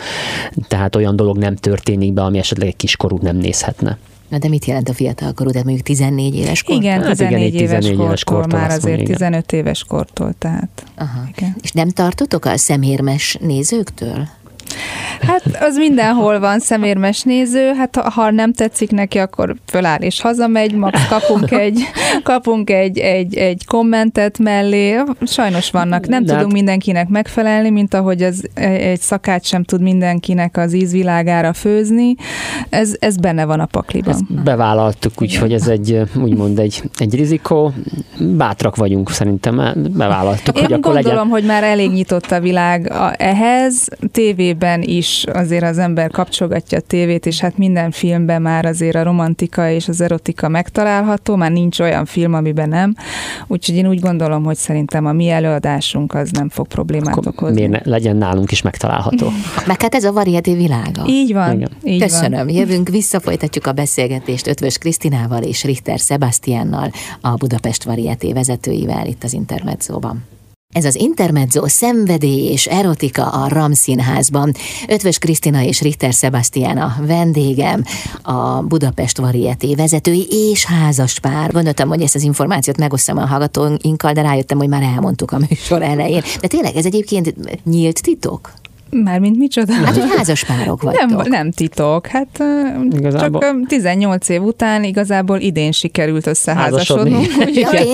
tehát 0.69 0.97
olyan 0.97 1.17
dolog 1.17 1.39
nem 1.39 1.57
történik 1.57 2.13
be, 2.13 2.23
ami 2.23 2.39
esetleg 2.39 2.69
egy 2.69 2.77
kiskorú 2.77 3.19
nem 3.23 3.37
nézhetne. 3.37 3.96
Na 4.29 4.39
de 4.39 4.49
mit 4.49 4.65
jelent 4.65 4.89
a 4.89 4.93
fiatalkorú? 4.93 5.51
De 5.51 5.63
mondjuk 5.65 5.87
14 5.87 6.35
éves 6.35 6.63
kortól? 6.63 6.83
Igen, 6.83 7.01
14, 7.03 7.19
hát 7.19 7.31
igen, 7.31 7.41
éves, 7.41 7.61
14 7.61 8.01
éves 8.01 8.25
kortól, 8.25 8.43
kortól 8.43 8.61
már 8.61 8.71
azért 8.71 8.97
mondja, 8.97 9.15
15 9.15 9.53
éves 9.53 9.85
kortól, 9.85 10.35
tehát. 10.39 10.85
Aha. 10.97 11.29
Igen. 11.37 11.57
És 11.61 11.73
nem 11.73 11.89
tartotok 11.89 12.45
a 12.45 12.57
szemérmes 12.57 13.39
nézőktől? 13.41 14.29
Hát 15.21 15.43
az 15.61 15.77
mindenhol 15.77 16.41
van 16.41 16.59
szemérmes 16.59 17.23
néző, 17.23 17.73
hát 17.77 17.97
ha, 17.97 18.31
nem 18.31 18.53
tetszik 18.53 18.91
neki, 18.91 19.19
akkor 19.19 19.55
föláll 19.67 19.99
és 19.99 20.21
hazamegy, 20.21 20.75
max 20.75 21.09
kapunk 21.09 21.51
egy, 21.51 21.81
kapunk 22.23 22.71
egy, 22.71 22.99
egy, 22.99 23.37
egy 23.37 23.65
kommentet 23.67 24.39
mellé. 24.39 25.03
Sajnos 25.23 25.71
vannak, 25.71 26.07
nem 26.07 26.21
De 26.21 26.27
tudunk 26.27 26.47
hát... 26.47 26.53
mindenkinek 26.53 27.09
megfelelni, 27.09 27.71
mint 27.71 27.95
ahogy 27.95 28.23
az 28.23 28.49
egy 28.55 29.01
szakát 29.01 29.45
sem 29.45 29.65
tud 29.65 29.81
mindenkinek 29.81 30.57
az 30.57 30.73
ízvilágára 30.75 31.53
főzni. 31.53 32.15
Ez, 32.69 32.95
ez 32.99 33.17
benne 33.17 33.45
van 33.45 33.61
a 33.61 33.67
pakliban. 33.67 34.13
Ezt 34.13 34.43
bevállaltuk, 34.43 35.23
úgyhogy 35.23 35.53
ez 35.53 35.69
egy, 35.69 36.03
úgymond 36.23 36.59
egy, 36.59 36.83
egy 36.99 37.15
rizikó. 37.15 37.73
Bátrak 38.37 38.77
vagyunk 38.77 39.11
szerintem, 39.11 39.57
bevállaltuk. 39.97 40.57
Én 40.57 40.63
hogy 40.63 40.73
akkor 40.73 40.93
gondolom, 40.93 41.17
legyen... 41.17 41.31
hogy 41.31 41.45
már 41.45 41.63
elég 41.63 41.91
nyitott 41.91 42.31
a 42.31 42.41
világ 42.41 42.93
ehhez. 43.17 43.89
Tévében 44.59 44.83
is 44.83 45.25
azért 45.33 45.65
az 45.65 45.79
ember 45.79 46.11
kapcsolgatja 46.11 46.79
a 46.79 46.81
tévét, 46.81 47.27
és 47.27 47.41
hát 47.41 47.59
minden 47.59 47.91
filmben 47.91 48.43
már 48.43 48.65
azért 48.65 48.95
a 48.95 49.03
romantika 49.03 49.71
és 49.71 49.89
az 49.89 50.01
erotika 50.01 50.49
megtalálható, 50.49 51.37
már 51.37 51.51
nincs 51.51 51.81
olyan 51.81 52.05
film, 52.05 52.35
amiben 52.35 52.69
nem. 52.69 52.95
Úgyhogy 53.47 53.75
én 53.77 53.89
úgy 53.89 54.01
gondolom, 54.01 54.45
hogy 54.45 54.57
szerintem 54.57 55.07
a 55.07 55.13
mi 55.13 55.29
előadásunk 55.29 56.15
az 56.15 56.31
nem 56.31 56.49
fog 56.49 56.67
problémát 56.67 57.17
Akkor 57.17 57.27
okozni. 57.27 57.67
Miért 57.67 57.85
ne, 57.85 57.91
legyen 57.91 58.17
nálunk 58.17 58.51
is 58.51 58.63
megtalálható? 58.63 59.27
Meg 59.67 59.83
hát 59.83 59.95
ez 59.95 60.05
a 60.05 60.13
variété 60.13 60.55
világa. 60.55 61.05
Így 61.07 61.33
van. 61.33 61.57
Igen. 61.57 61.71
Így 61.85 62.01
Köszönöm. 62.01 62.47
Van. 62.47 62.55
Jövünk, 62.55 62.89
visszafolytatjuk 62.89 63.67
a 63.67 63.73
beszélgetést 63.73 64.47
Ötvös 64.47 64.79
Krisztinával 64.79 65.43
és 65.43 65.65
Richter 65.65 65.99
Sebastiannal, 65.99 66.91
a 67.21 67.35
Budapest 67.35 67.85
Varieté 67.85 68.33
vezetőivel 68.33 69.07
itt 69.07 69.25
az 69.25 69.33
Intermedzóban. 69.33 70.25
Ez 70.77 70.85
az 70.85 70.95
Intermezzo 70.95 71.69
szenvedély 71.69 72.51
és 72.51 72.67
erotika 72.67 73.29
a 73.29 73.49
Ram 73.49 73.73
Színházban. 73.73 74.55
Ötvös 74.89 75.19
Krisztina 75.19 75.63
és 75.63 75.81
Richter 75.81 76.13
Sebastian 76.13 76.77
a 76.77 76.97
vendégem, 77.07 77.85
a 78.23 78.63
Budapest 78.63 79.19
Varieté 79.19 79.75
vezetői 79.75 80.27
és 80.31 80.65
házas 80.65 81.19
pár. 81.19 81.53
Gondoltam, 81.53 81.89
hogy 81.89 82.03
ezt 82.03 82.15
az 82.15 82.23
információt 82.23 82.79
megosztom 82.79 83.19
a 83.19 83.27
hallgatóinkkal, 83.27 84.13
de 84.13 84.23
rájöttem, 84.23 84.59
hogy 84.59 84.69
már 84.69 84.83
elmondtuk 84.83 85.33
a 85.33 85.39
műsor 85.49 85.83
elején. 85.83 86.23
De 86.41 86.49
tényleg 86.49 86.77
ez 86.77 86.87
egyébként 86.87 87.35
nyílt 87.65 88.03
titok? 88.03 88.53
Mármint 88.91 89.37
micsoda? 89.37 89.73
Hát, 89.73 89.97
hogy 89.97 90.11
házas 90.17 90.45
párok 90.45 90.83
vagytok. 90.83 91.11
Nem, 91.11 91.29
nem 91.29 91.51
titok. 91.51 92.07
Hát 92.07 92.45
igazából... 92.91 93.41
csak 93.41 93.67
18 93.67 94.29
év 94.29 94.43
után 94.43 94.85
igazából 94.85 95.39
idén 95.39 95.73
sikerült 95.73 96.27
összeházasodnunk. 96.27 97.27
Úgyhogy 97.39 97.87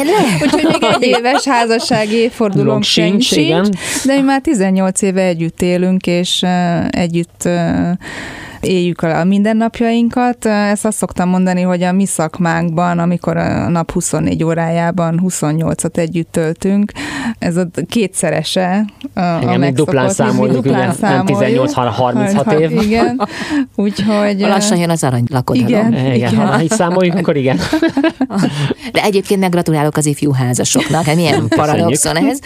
úgy, 0.42 0.64
még 0.64 0.82
egy 0.92 1.02
éves 1.02 1.44
házassági 1.44 2.16
évfordulónk 2.16 2.82
sincs, 2.82 3.24
sincs, 3.24 3.68
de 4.04 4.14
mi 4.14 4.20
már 4.20 4.40
18 4.40 5.02
éve 5.02 5.22
együtt 5.22 5.62
élünk, 5.62 6.06
és 6.06 6.44
együtt 6.90 7.48
éljük 8.64 9.02
a 9.02 9.24
mindennapjainkat. 9.24 10.44
Ezt 10.44 10.84
azt 10.84 10.96
szoktam 10.96 11.28
mondani, 11.28 11.60
hogy 11.60 11.82
a 11.82 11.92
mi 11.92 12.06
szakmánkban, 12.06 12.98
amikor 12.98 13.36
a 13.36 13.68
nap 13.68 13.90
24 13.90 14.44
órájában 14.44 15.20
28-at 15.26 15.96
együtt 15.96 16.32
töltünk, 16.32 16.92
ez 17.38 17.56
a 17.56 17.66
kétszerese 17.88 18.84
a, 19.14 19.20
igen, 19.42 19.62
a 19.62 19.70
duplán 19.70 20.08
számoljuk, 20.08 20.54
duplán 20.54 20.88
ugye, 20.88 20.98
számoljuk. 20.98 21.38
nem 21.38 21.66
18-36 21.66 22.58
év. 22.58 22.82
Igen, 22.82 23.28
úgyhogy... 23.74 24.40
Lassan 24.40 24.78
jön 24.78 24.90
az 24.90 25.04
arany 25.04 25.24
lakodalom. 25.30 25.68
Igen, 25.68 25.92
igen, 25.92 26.14
igen. 26.14 26.46
Ha 26.46 26.62
így 26.62 26.70
számoljuk, 26.70 27.16
akkor 27.16 27.36
igen. 27.36 27.58
De 28.92 29.02
egyébként 29.02 29.40
meg 29.40 29.50
gratulálok 29.50 29.96
az 29.96 30.06
ifjú 30.06 30.32
házasoknak, 30.32 31.04
hát 31.04 31.14
milyen 31.14 31.48
paradoxon 31.48 32.16
ez. 32.16 32.38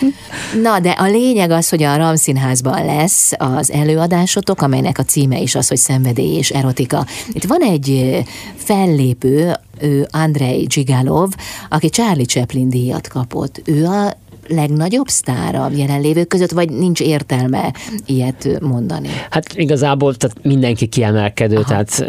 Na, 0.62 0.81
de 0.81 0.90
a 0.90 1.05
lényeg 1.05 1.50
az, 1.50 1.68
hogy 1.68 1.83
a 1.83 1.96
Ramszínházban 1.96 2.85
lesz 2.85 3.33
az 3.38 3.70
előadásotok, 3.70 4.62
amelynek 4.62 4.98
a 4.98 5.02
címe 5.02 5.38
is 5.38 5.55
az, 5.55 5.68
hogy 5.68 5.76
szenvedély 6.07 6.37
és 6.37 6.51
erotika. 6.51 7.07
Itt 7.33 7.45
van 7.45 7.62
egy 7.62 8.23
fellépő, 8.57 9.53
ő 9.81 10.07
Andrei 10.11 10.66
Zsigalov, 10.71 11.31
aki 11.69 11.88
Charlie 11.88 12.25
Chaplin 12.25 12.69
díjat 12.69 13.09
kapott. 13.09 13.61
Ő 13.64 13.85
a 13.85 14.16
legnagyobb 14.49 15.09
sztára 15.09 15.65
a 15.65 15.71
jelenlévők 15.77 16.29
között, 16.29 16.51
vagy 16.51 16.71
nincs 16.71 17.01
értelme 17.01 17.73
ilyet 18.07 18.61
mondani? 18.61 19.09
Hát 19.31 19.53
igazából 19.55 20.15
tehát 20.15 20.37
mindenki 20.43 20.87
kiemelkedő, 20.87 21.57
Aha. 21.57 21.65
tehát 21.65 22.05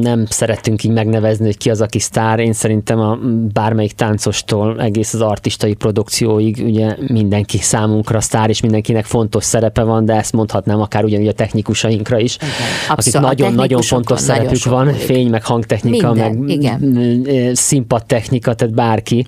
nem 0.00 0.26
szerettünk 0.26 0.84
így 0.84 0.90
megnevezni, 0.90 1.44
hogy 1.44 1.56
ki 1.56 1.70
az, 1.70 1.80
aki 1.80 1.98
sztár. 1.98 2.38
Én 2.38 2.52
szerintem 2.52 3.00
a 3.00 3.18
bármelyik 3.52 3.92
táncostól 3.92 4.80
egész 4.80 5.14
az 5.14 5.20
artistai 5.20 5.74
produkcióig 5.74 6.62
ugye 6.64 6.96
mindenki 7.06 7.58
számunkra 7.58 8.20
sztár, 8.20 8.48
és 8.48 8.60
mindenkinek 8.60 9.04
fontos 9.04 9.44
szerepe 9.44 9.82
van, 9.82 10.04
de 10.04 10.14
ezt 10.14 10.32
mondhatnám 10.32 10.80
akár 10.80 11.04
ugyanúgy 11.04 11.28
a 11.28 11.32
technikusainkra 11.32 12.18
is, 12.18 12.36
akik 12.88 13.18
nagyon-nagyon 13.18 13.82
fontos 13.82 14.20
nagyon 14.20 14.36
szerepük 14.36 14.64
van, 14.64 14.84
múlik. 14.84 15.00
fény, 15.00 15.30
meg 15.30 15.44
hangtechnika, 15.44 16.12
Minden, 16.12 16.34
meg 16.34 16.48
igen. 16.48 17.54
színpadtechnika, 17.54 18.54
tehát 18.54 18.74
bárki. 18.74 19.26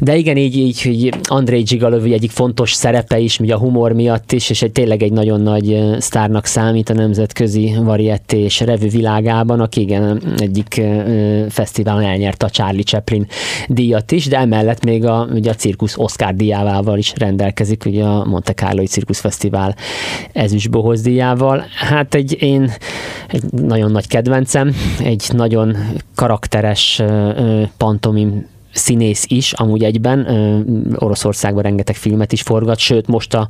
De 0.00 0.16
igen, 0.16 0.36
így, 0.36 0.56
így 0.56 0.82
hogy 0.82 1.14
André 1.22 1.58
Zsigalövi 1.76 2.12
egyik 2.12 2.30
fontos 2.30 2.72
szerepe 2.72 3.18
is, 3.18 3.40
ugye 3.40 3.54
a 3.54 3.58
humor 3.58 3.92
miatt 3.92 4.32
is, 4.32 4.50
és 4.50 4.62
egy 4.62 4.72
tényleg 4.72 5.02
egy 5.02 5.12
nagyon 5.12 5.40
nagy 5.40 5.96
sztárnak 5.98 6.44
számít 6.44 6.90
a 6.90 6.94
nemzetközi 6.94 7.74
varieté 7.82 8.38
és 8.38 8.60
revű 8.60 8.88
világában, 8.88 9.60
aki 9.60 9.80
igen, 9.80 10.22
egyik 10.38 10.82
fesztiválon 11.48 12.02
elnyerte 12.02 12.46
a 12.46 12.50
Charlie 12.50 12.82
Chaplin 12.82 13.26
díjat 13.68 14.12
is, 14.12 14.26
de 14.26 14.38
emellett 14.38 14.84
még 14.84 15.04
a, 15.04 15.28
ugye 15.32 15.50
a 15.50 15.54
cirkusz 15.54 15.96
Oscar 15.96 16.34
díjával 16.34 16.98
is 16.98 17.12
rendelkezik, 17.16 17.84
ugye 17.86 18.04
a 18.04 18.24
Monte 18.24 18.52
Carlo 18.52 18.84
Cirkusz 18.84 19.20
Fesztivál 19.20 19.74
ezüstbohoz 20.32 21.02
díjával. 21.02 21.64
Hát 21.88 22.14
egy 22.14 22.42
én 22.42 22.72
egy 23.28 23.42
nagyon 23.50 23.90
nagy 23.90 24.06
kedvencem, 24.06 24.74
egy 24.98 25.24
nagyon 25.32 25.76
karakteres 26.14 27.02
pantomim 27.76 28.46
színész 28.76 29.24
is, 29.28 29.52
amúgy 29.52 29.84
egyben 29.84 30.26
Oroszországban 30.98 31.62
rengeteg 31.62 31.94
filmet 31.94 32.32
is 32.32 32.42
forgat, 32.42 32.78
sőt 32.78 33.06
most 33.06 33.34
a, 33.34 33.48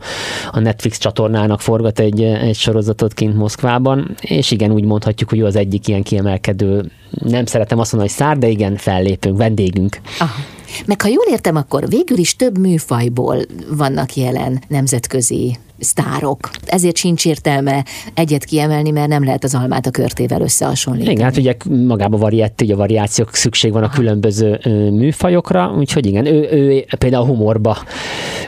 a 0.51 0.61
Netflix 0.61 0.99
csatornának 0.99 1.61
forgat 1.61 1.99
egy, 1.99 2.23
egy 2.23 2.57
sorozatot 2.57 3.15
kint 3.15 3.37
Moszkvában, 3.37 4.15
és 4.21 4.51
igen, 4.51 4.71
úgy 4.73 4.85
mondhatjuk, 4.85 5.29
hogy 5.31 5.39
ő 5.39 5.45
az 5.45 5.57
egyik 5.57 5.89
ilyen 5.89 6.03
kiemelkedő, 6.03 6.91
nem 7.11 7.47
szeretem 7.47 7.79
azt 7.79 7.93
mondani, 7.93 8.13
hogy 8.13 8.23
szár, 8.25 8.39
de 8.39 8.49
igen, 8.49 8.77
fellépünk, 8.77 9.37
vendégünk. 9.37 10.01
Aha. 10.19 10.56
Meg 10.85 11.03
ha 11.03 11.09
jól 11.09 11.25
értem, 11.31 11.57
akkor 11.57 11.89
végül 11.89 12.19
is 12.19 12.37
több 12.37 12.59
műfajból 12.59 13.39
vannak 13.77 14.15
jelen 14.15 14.63
nemzetközi 14.69 15.59
sztárok. 15.79 16.51
Ezért 16.67 16.97
sincs 16.97 17.27
értelme 17.27 17.85
egyet 18.15 18.45
kiemelni, 18.45 18.91
mert 18.91 19.09
nem 19.09 19.25
lehet 19.25 19.45
az 19.45 19.55
almát 19.55 19.87
a 19.87 19.91
körtével 19.91 20.41
összehasonlítani. 20.41 21.13
Igen, 21.13 21.25
hát 21.25 21.37
ugye 21.37 21.57
magába 21.87 22.17
variett, 22.17 22.61
ugye 22.61 22.75
a 22.75 22.77
variációk 22.77 23.35
szükség 23.35 23.73
van 23.73 23.83
a 23.83 23.89
különböző 23.89 24.61
műfajokra, 24.93 25.75
úgyhogy 25.79 26.07
igen, 26.07 26.27
ő, 26.27 26.49
ő 26.51 26.85
például 26.99 27.23
a 27.23 27.27
humorba, 27.27 27.77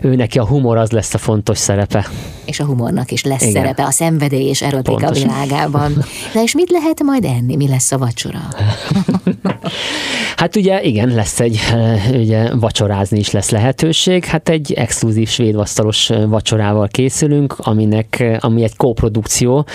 ő 0.03 0.15
neki 0.15 0.39
a 0.39 0.47
humor 0.47 0.77
az 0.77 0.91
lesz 0.91 1.15
a 1.15 1.19
fontos 1.19 1.59
szerepe. 1.59 2.09
És 2.45 2.61
a 2.61 2.65
humornak 2.65 3.11
is 3.11 3.25
lesz 3.25 3.41
igen. 3.41 3.53
szerepe 3.53 3.85
a 3.85 3.91
szenvedély 3.91 4.49
és 4.49 4.63
erotika 4.63 4.97
Pontos. 4.97 5.23
világában. 5.23 5.93
Na 6.35 6.43
és 6.43 6.55
mit 6.55 6.71
lehet 6.71 7.03
majd 7.03 7.25
enni? 7.25 7.57
Mi 7.57 7.69
lesz 7.69 7.93
a 7.93 7.99
vacsora? 7.99 8.41
hát 10.39 10.57
ugye 10.57 10.83
igen, 10.83 11.15
lesz 11.15 11.41
egy, 11.41 11.59
ugye 12.23 12.55
vacsorázni 12.55 13.19
is 13.19 13.31
lesz 13.31 13.51
lehetőség, 13.51 14.25
hát 14.25 14.49
egy 14.49 14.73
exkluzív 14.73 15.29
svédvasztalos 15.29 16.11
vacsorával 16.29 16.89
kész 16.89 17.17
készülünk, 17.19 17.55
aminek, 17.59 18.39
ami 18.41 18.63
egy 18.63 18.77
kóprodukció 18.77 19.67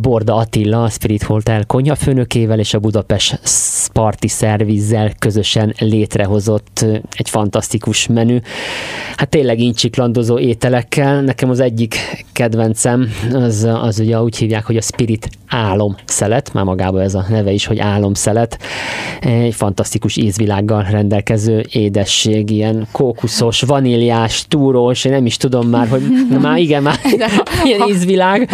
Borda 0.00 0.34
Attila, 0.34 0.82
a 0.82 0.88
Spirit 0.88 1.22
Hotel 1.22 1.64
konyhafőnökével 1.66 2.58
és 2.58 2.74
a 2.74 2.78
Budapest 2.78 3.40
Parti 3.92 4.28
Szervizzel 4.28 5.12
közösen 5.18 5.74
létrehozott 5.78 6.84
egy 7.16 7.28
fantasztikus 7.28 8.06
menü. 8.06 8.38
Hát 9.16 9.28
tényleg 9.28 9.58
incsiklandozó 9.58 10.38
ételekkel. 10.38 11.20
Nekem 11.20 11.50
az 11.50 11.60
egyik 11.60 12.24
kedvencem, 12.32 13.08
az, 13.32 13.68
az 13.82 13.98
ugye 13.98 14.22
úgy 14.22 14.36
hívják, 14.36 14.64
hogy 14.64 14.76
a 14.76 14.82
Spirit 14.82 15.28
álom 15.48 15.96
szelet, 16.04 16.52
már 16.52 16.64
magában 16.64 17.00
ez 17.00 17.14
a 17.14 17.24
neve 17.28 17.50
is, 17.50 17.66
hogy 17.66 17.78
álom 17.78 18.14
szelet. 18.14 18.58
Egy 19.20 19.54
fantasztikus 19.54 19.81
ízvilággal 20.14 20.86
rendelkező 20.90 21.66
édesség, 21.70 22.50
ilyen 22.50 22.86
kókuszos, 22.92 23.60
vaníliás, 23.60 24.44
túrós, 24.48 25.04
én 25.04 25.12
nem 25.12 25.26
is 25.26 25.36
tudom 25.36 25.68
már, 25.68 25.88
hogy 25.88 26.02
na 26.30 26.38
már 26.38 26.58
igen, 26.58 26.82
már 26.82 26.98
de, 27.16 27.28
ilyen 27.64 27.80
ha, 27.80 27.88
ízvilág. 27.88 28.50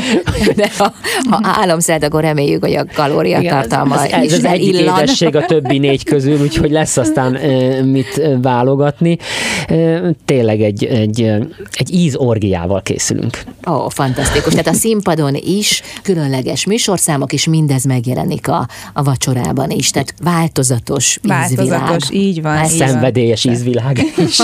De 0.56 0.70
ha, 0.78 0.92
ha 1.30 1.40
álomszed, 1.42 2.04
akkor 2.04 2.20
reméljük, 2.20 2.64
hogy 2.64 2.74
a 2.74 2.84
kalóriatartalma 2.94 4.04
ez, 4.04 4.12
ez, 4.12 4.24
ez 4.24 4.32
az 4.32 4.44
egyik 4.44 4.72
illan. 4.72 4.98
édesség 4.98 5.36
a 5.36 5.46
többi 5.46 5.78
négy 5.78 6.04
közül, 6.04 6.40
úgyhogy 6.40 6.70
lesz 6.70 6.96
aztán 6.96 7.32
mit 7.84 8.22
válogatni. 8.42 9.18
Tényleg 10.24 10.60
egy, 10.60 10.84
egy, 10.84 11.20
egy 11.72 11.94
ízorgiával 11.94 12.82
készülünk. 12.82 13.38
Ó, 13.70 13.88
fantasztikus. 13.88 14.50
Tehát 14.50 14.68
a 14.68 14.72
színpadon 14.72 15.34
is 15.34 15.82
különleges 16.02 16.66
műsorszámok, 16.66 17.32
és 17.32 17.46
mindez 17.46 17.84
megjelenik 17.84 18.48
a, 18.48 18.68
a 18.92 19.02
vacsorában 19.02 19.70
is. 19.70 19.90
Tehát 19.90 20.14
változatos, 20.22 21.17
változatos 21.22 22.10
ízvilág. 22.10 22.26
így 22.26 22.42
van. 22.42 22.66
Szenvedélyes 22.66 23.44
ízvilág 23.44 23.98
is. 24.26 24.42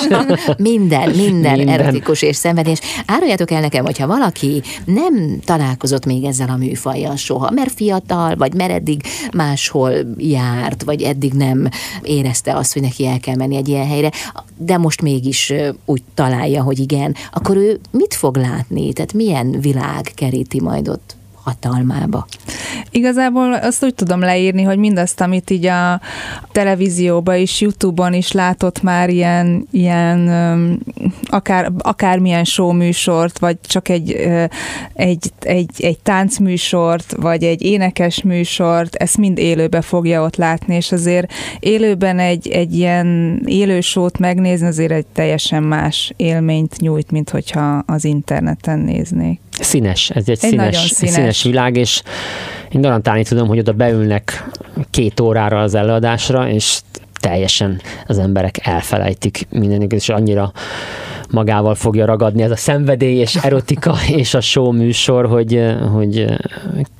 minden, 0.57 1.11
minden, 1.11 1.57
minden 1.57 1.69
erotikus 1.69 2.23
és 2.23 2.37
szenvedélyes. 2.37 2.81
Áruljátok 3.07 3.51
el 3.51 3.61
nekem, 3.61 3.85
hogyha 3.85 4.07
valaki 4.07 4.63
nem 4.85 5.39
találkozott 5.45 6.07
még 6.07 6.25
ezzel 6.25 6.49
a 6.49 6.57
műfajjal 6.57 7.17
soha, 7.17 7.51
mert 7.51 7.73
fiatal, 7.73 8.35
vagy 8.37 8.55
mert 8.55 8.73
eddig 8.73 9.03
máshol 9.33 9.93
járt, 10.19 10.83
vagy 10.83 11.03
eddig 11.03 11.33
nem 11.33 11.69
érezte 12.03 12.57
azt, 12.57 12.73
hogy 12.73 12.83
neki 12.83 13.07
el 13.07 13.21
kell 13.21 13.37
menni 13.37 13.57
egy 13.57 13.69
ilyen 13.69 13.87
helyre, 13.87 14.11
de 14.57 14.79
most 14.79 15.03
mégis 15.03 15.53
úgy 15.85 16.03
találja, 16.15 16.63
hogy 16.63 16.79
igen, 16.79 17.15
akkor 17.33 17.57
ő 17.57 17.81
mit 17.91 18.15
fog 18.15 18.37
látni? 18.37 18.93
Tehát 18.93 19.13
milyen 19.13 19.61
világ 19.61 20.13
keríti 20.15 20.61
majd 20.61 20.89
ott 20.89 21.17
hatalmába? 21.43 22.27
Igazából 22.97 23.53
azt 23.53 23.85
úgy 23.85 23.95
tudom 23.95 24.21
leírni, 24.21 24.63
hogy 24.63 24.79
mindazt, 24.79 25.21
amit 25.21 25.51
így 25.51 25.67
a 25.67 26.01
televízióban 26.53 27.37
is, 27.37 27.61
Youtube-on 27.61 28.13
is 28.13 28.33
látott 28.33 28.83
már 28.83 29.11
ilyen, 29.11 29.67
ilyen 29.71 30.29
akár, 31.35 31.73
akármilyen 31.79 32.45
show 32.45 32.73
műsort, 32.73 33.39
vagy 33.39 33.57
csak 33.67 33.89
egy, 33.89 34.13
egy, 34.95 35.33
egy, 35.41 35.71
egy 35.79 35.99
táncműsort, 35.99 37.15
vagy 37.17 37.43
egy 37.43 37.63
énekes 37.63 38.23
műsort, 38.23 38.95
ezt 38.95 39.17
mind 39.17 39.39
élőbe 39.39 39.81
fogja 39.81 40.23
ott 40.23 40.37
látni, 40.37 40.75
és 40.75 40.93
azért 40.93 41.33
élőben 41.61 42.19
egy, 42.19 42.49
egy 42.49 42.75
ilyen 42.75 43.41
élő 43.47 43.81
sót 43.81 44.19
megnézni 44.19 44.67
azért 44.67 44.93
egy 44.93 45.07
teljesen 45.07 45.63
más 45.63 46.13
élményt 46.17 46.81
nyújt, 46.81 47.11
mint 47.11 47.31
hogyha 47.31 47.83
az 47.87 48.05
interneten 48.05 48.79
néznék. 48.79 49.41
Színes, 49.61 50.11
ez 50.11 50.29
egy, 50.29 50.39
egy 50.43 50.51
színes, 50.51 50.77
színes. 50.77 51.15
színes 51.15 51.43
világ, 51.43 51.77
és 51.77 52.03
én 52.71 52.81
garantálni 52.81 53.25
tudom, 53.25 53.49
hogy 53.49 53.59
oda 53.59 53.73
beülnek 53.73 54.51
két 54.91 55.21
órára 55.21 55.61
az 55.61 55.75
előadásra, 55.75 56.49
és 56.49 56.81
teljesen 57.25 57.81
az 58.07 58.19
emberek 58.19 58.67
elfelejtik 58.67 59.47
mindenüket, 59.51 59.99
és 59.99 60.09
annyira 60.09 60.53
magával 61.31 61.75
fogja 61.75 62.07
ragadni 62.07 62.43
ez 62.43 62.51
a 62.51 62.57
szenvedély 62.57 63.17
és 63.19 63.35
erotika 63.35 63.95
és 64.17 64.35
a 64.35 64.41
show 64.41 64.73
műsor, 64.73 65.27
hogy, 65.27 65.63
hogy 65.93 66.25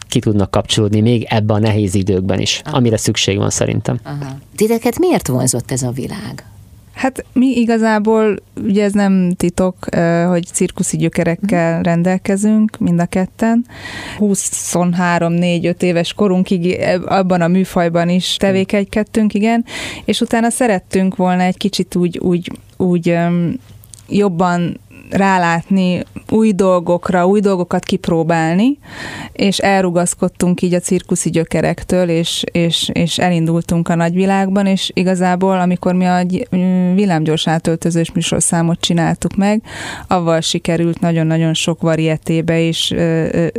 ki 0.09 0.19
tudnak 0.19 0.51
kapcsolódni 0.51 1.01
még 1.01 1.27
ebben 1.29 1.57
a 1.57 1.59
nehéz 1.59 1.95
időkben 1.95 2.41
is, 2.41 2.63
amire 2.65 2.97
szükség 2.97 3.37
van 3.37 3.51
szerintem. 3.51 3.99
Aha. 4.05 4.37
Titeket 4.57 4.99
miért 4.99 5.29
vonzott 5.29 5.71
ez 5.71 5.83
a 5.83 5.91
világ? 5.91 6.45
Hát 6.95 7.25
mi 7.33 7.47
igazából, 7.47 8.37
ugye 8.63 8.85
ez 8.85 8.93
nem 8.93 9.33
titok, 9.37 9.77
hogy 10.29 10.45
cirkuszi 10.45 10.97
gyökerekkel 10.97 11.83
rendelkezünk, 11.83 12.79
mind 12.79 13.01
a 13.01 13.07
ketten. 13.07 13.67
23-4-5 14.19 15.83
éves 15.83 16.13
korunkig 16.13 16.81
abban 17.07 17.41
a 17.41 17.49
műfajban 17.49 18.09
is 18.09 18.37
tevékenykedtünk, 18.37 19.35
igen, 19.35 19.65
és 20.05 20.21
utána 20.21 20.51
szerettünk 20.51 21.17
volna 21.17 21.43
egy 21.43 21.57
kicsit 21.57 21.97
úgy, 21.97 22.19
úgy, 22.19 22.53
úgy 22.77 23.19
jobban 24.09 24.81
rálátni 25.11 26.03
új 26.31 26.53
dolgokra, 26.53 27.27
új 27.27 27.41
dolgokat 27.41 27.85
kipróbálni, 27.85 28.79
és 29.33 29.59
elrugaszkodtunk 29.59 30.63
így 30.63 30.75
a 30.75 30.81
cirkuszi 30.81 31.31
gyökerektől, 31.31 32.09
és, 32.09 32.45
és, 32.53 32.91
és 32.93 33.19
elindultunk 33.19 33.89
a 33.89 33.95
nagyvilágban, 33.95 34.67
és 34.67 34.91
igazából, 34.95 35.61
amikor 35.61 35.95
mi 35.95 36.05
a 36.05 36.23
villámgyors 36.95 37.49
átöltözős 37.49 38.13
műsorszámot 38.13 38.81
csináltuk 38.81 39.37
meg, 39.37 39.63
avval 40.09 40.41
sikerült 40.41 41.01
nagyon-nagyon 41.01 41.55
sok 41.55 41.81
varietébe 41.81 42.61
és 42.61 42.95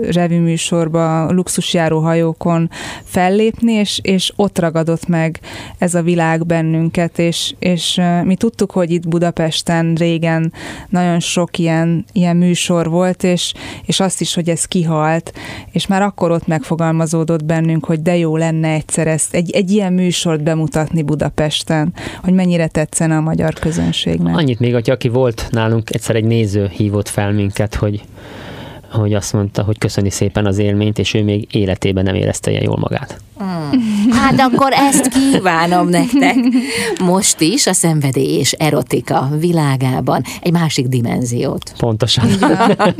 revű 0.09 0.39
műsorba, 0.39 1.31
luxusjáró 1.31 1.99
hajókon 1.99 2.69
fellépni, 3.03 3.71
és, 3.71 3.99
és 4.01 4.33
ott 4.35 4.59
ragadott 4.59 5.07
meg 5.07 5.39
ez 5.77 5.93
a 5.93 6.01
világ 6.01 6.45
bennünket, 6.45 7.19
és, 7.19 7.55
és 7.59 8.01
mi 8.23 8.35
tudtuk, 8.35 8.71
hogy 8.71 8.91
itt 8.91 9.07
Budapesten 9.07 9.93
régen 9.95 10.53
nagyon 10.89 11.19
sok 11.35 11.57
ilyen, 11.57 12.05
ilyen 12.11 12.37
műsor 12.37 12.89
volt, 12.89 13.23
és, 13.23 13.53
és 13.85 13.99
azt 13.99 14.21
is, 14.21 14.33
hogy 14.33 14.49
ez 14.49 14.65
kihalt, 14.65 15.33
és 15.71 15.87
már 15.87 16.01
akkor 16.01 16.31
ott 16.31 16.47
megfogalmazódott 16.47 17.45
bennünk, 17.45 17.85
hogy 17.85 18.01
de 18.01 18.17
jó 18.17 18.37
lenne 18.37 18.69
egyszer 18.69 19.07
ezt, 19.07 19.33
egy, 19.33 19.51
egy 19.51 19.71
ilyen 19.71 19.93
műsort 19.93 20.43
bemutatni 20.43 21.01
Budapesten, 21.01 21.93
hogy 22.23 22.33
mennyire 22.33 22.67
tetszene 22.67 23.15
a 23.17 23.21
magyar 23.21 23.53
közönségnek. 23.53 24.37
Annyit 24.37 24.59
még, 24.59 24.73
hogy 24.73 24.89
aki 24.89 25.07
volt 25.07 25.47
nálunk, 25.51 25.93
egyszer 25.93 26.15
egy 26.15 26.23
néző 26.23 26.67
hívott 26.67 27.09
fel 27.09 27.31
minket, 27.31 27.75
hogy 27.75 28.03
hogy 28.99 29.13
azt 29.13 29.33
mondta, 29.33 29.63
hogy 29.63 29.77
köszöni 29.77 30.09
szépen 30.09 30.45
az 30.45 30.57
élményt, 30.57 30.99
és 30.99 31.13
ő 31.13 31.23
még 31.23 31.47
életében 31.51 32.03
nem 32.03 32.15
érezte 32.15 32.51
ilyen 32.51 32.63
jól 32.63 32.77
magát. 32.77 33.19
Hmm. 33.37 34.11
Hát 34.11 34.39
akkor 34.39 34.71
ezt 34.71 35.07
kívánom 35.07 35.89
nektek. 35.89 36.35
Most 37.03 37.41
is 37.41 37.67
a 37.67 37.73
szenvedély 37.73 38.37
és 38.37 38.51
erotika 38.51 39.29
világában 39.39 40.21
egy 40.41 40.51
másik 40.51 40.87
dimenziót. 40.87 41.73
Pontosan. 41.77 42.29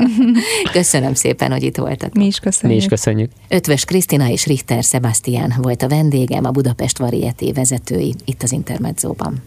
Köszönöm 0.72 1.14
szépen, 1.14 1.52
hogy 1.52 1.62
itt 1.62 1.76
voltatok. 1.76 2.14
Mi 2.14 2.26
is 2.26 2.38
köszönjük. 2.38 2.78
Mi 2.78 2.84
is 2.84 2.88
köszönjük. 2.88 3.30
Ötvös 3.48 3.84
Krisztina 3.84 4.28
és 4.28 4.46
Richter 4.46 4.82
Sebastian 4.82 5.54
volt 5.62 5.82
a 5.82 5.88
vendégem, 5.88 6.44
a 6.44 6.50
Budapest 6.50 6.98
Varieté 6.98 7.52
vezetői 7.52 8.14
itt 8.24 8.42
az 8.42 8.52
Intermedzóban. 8.52 9.42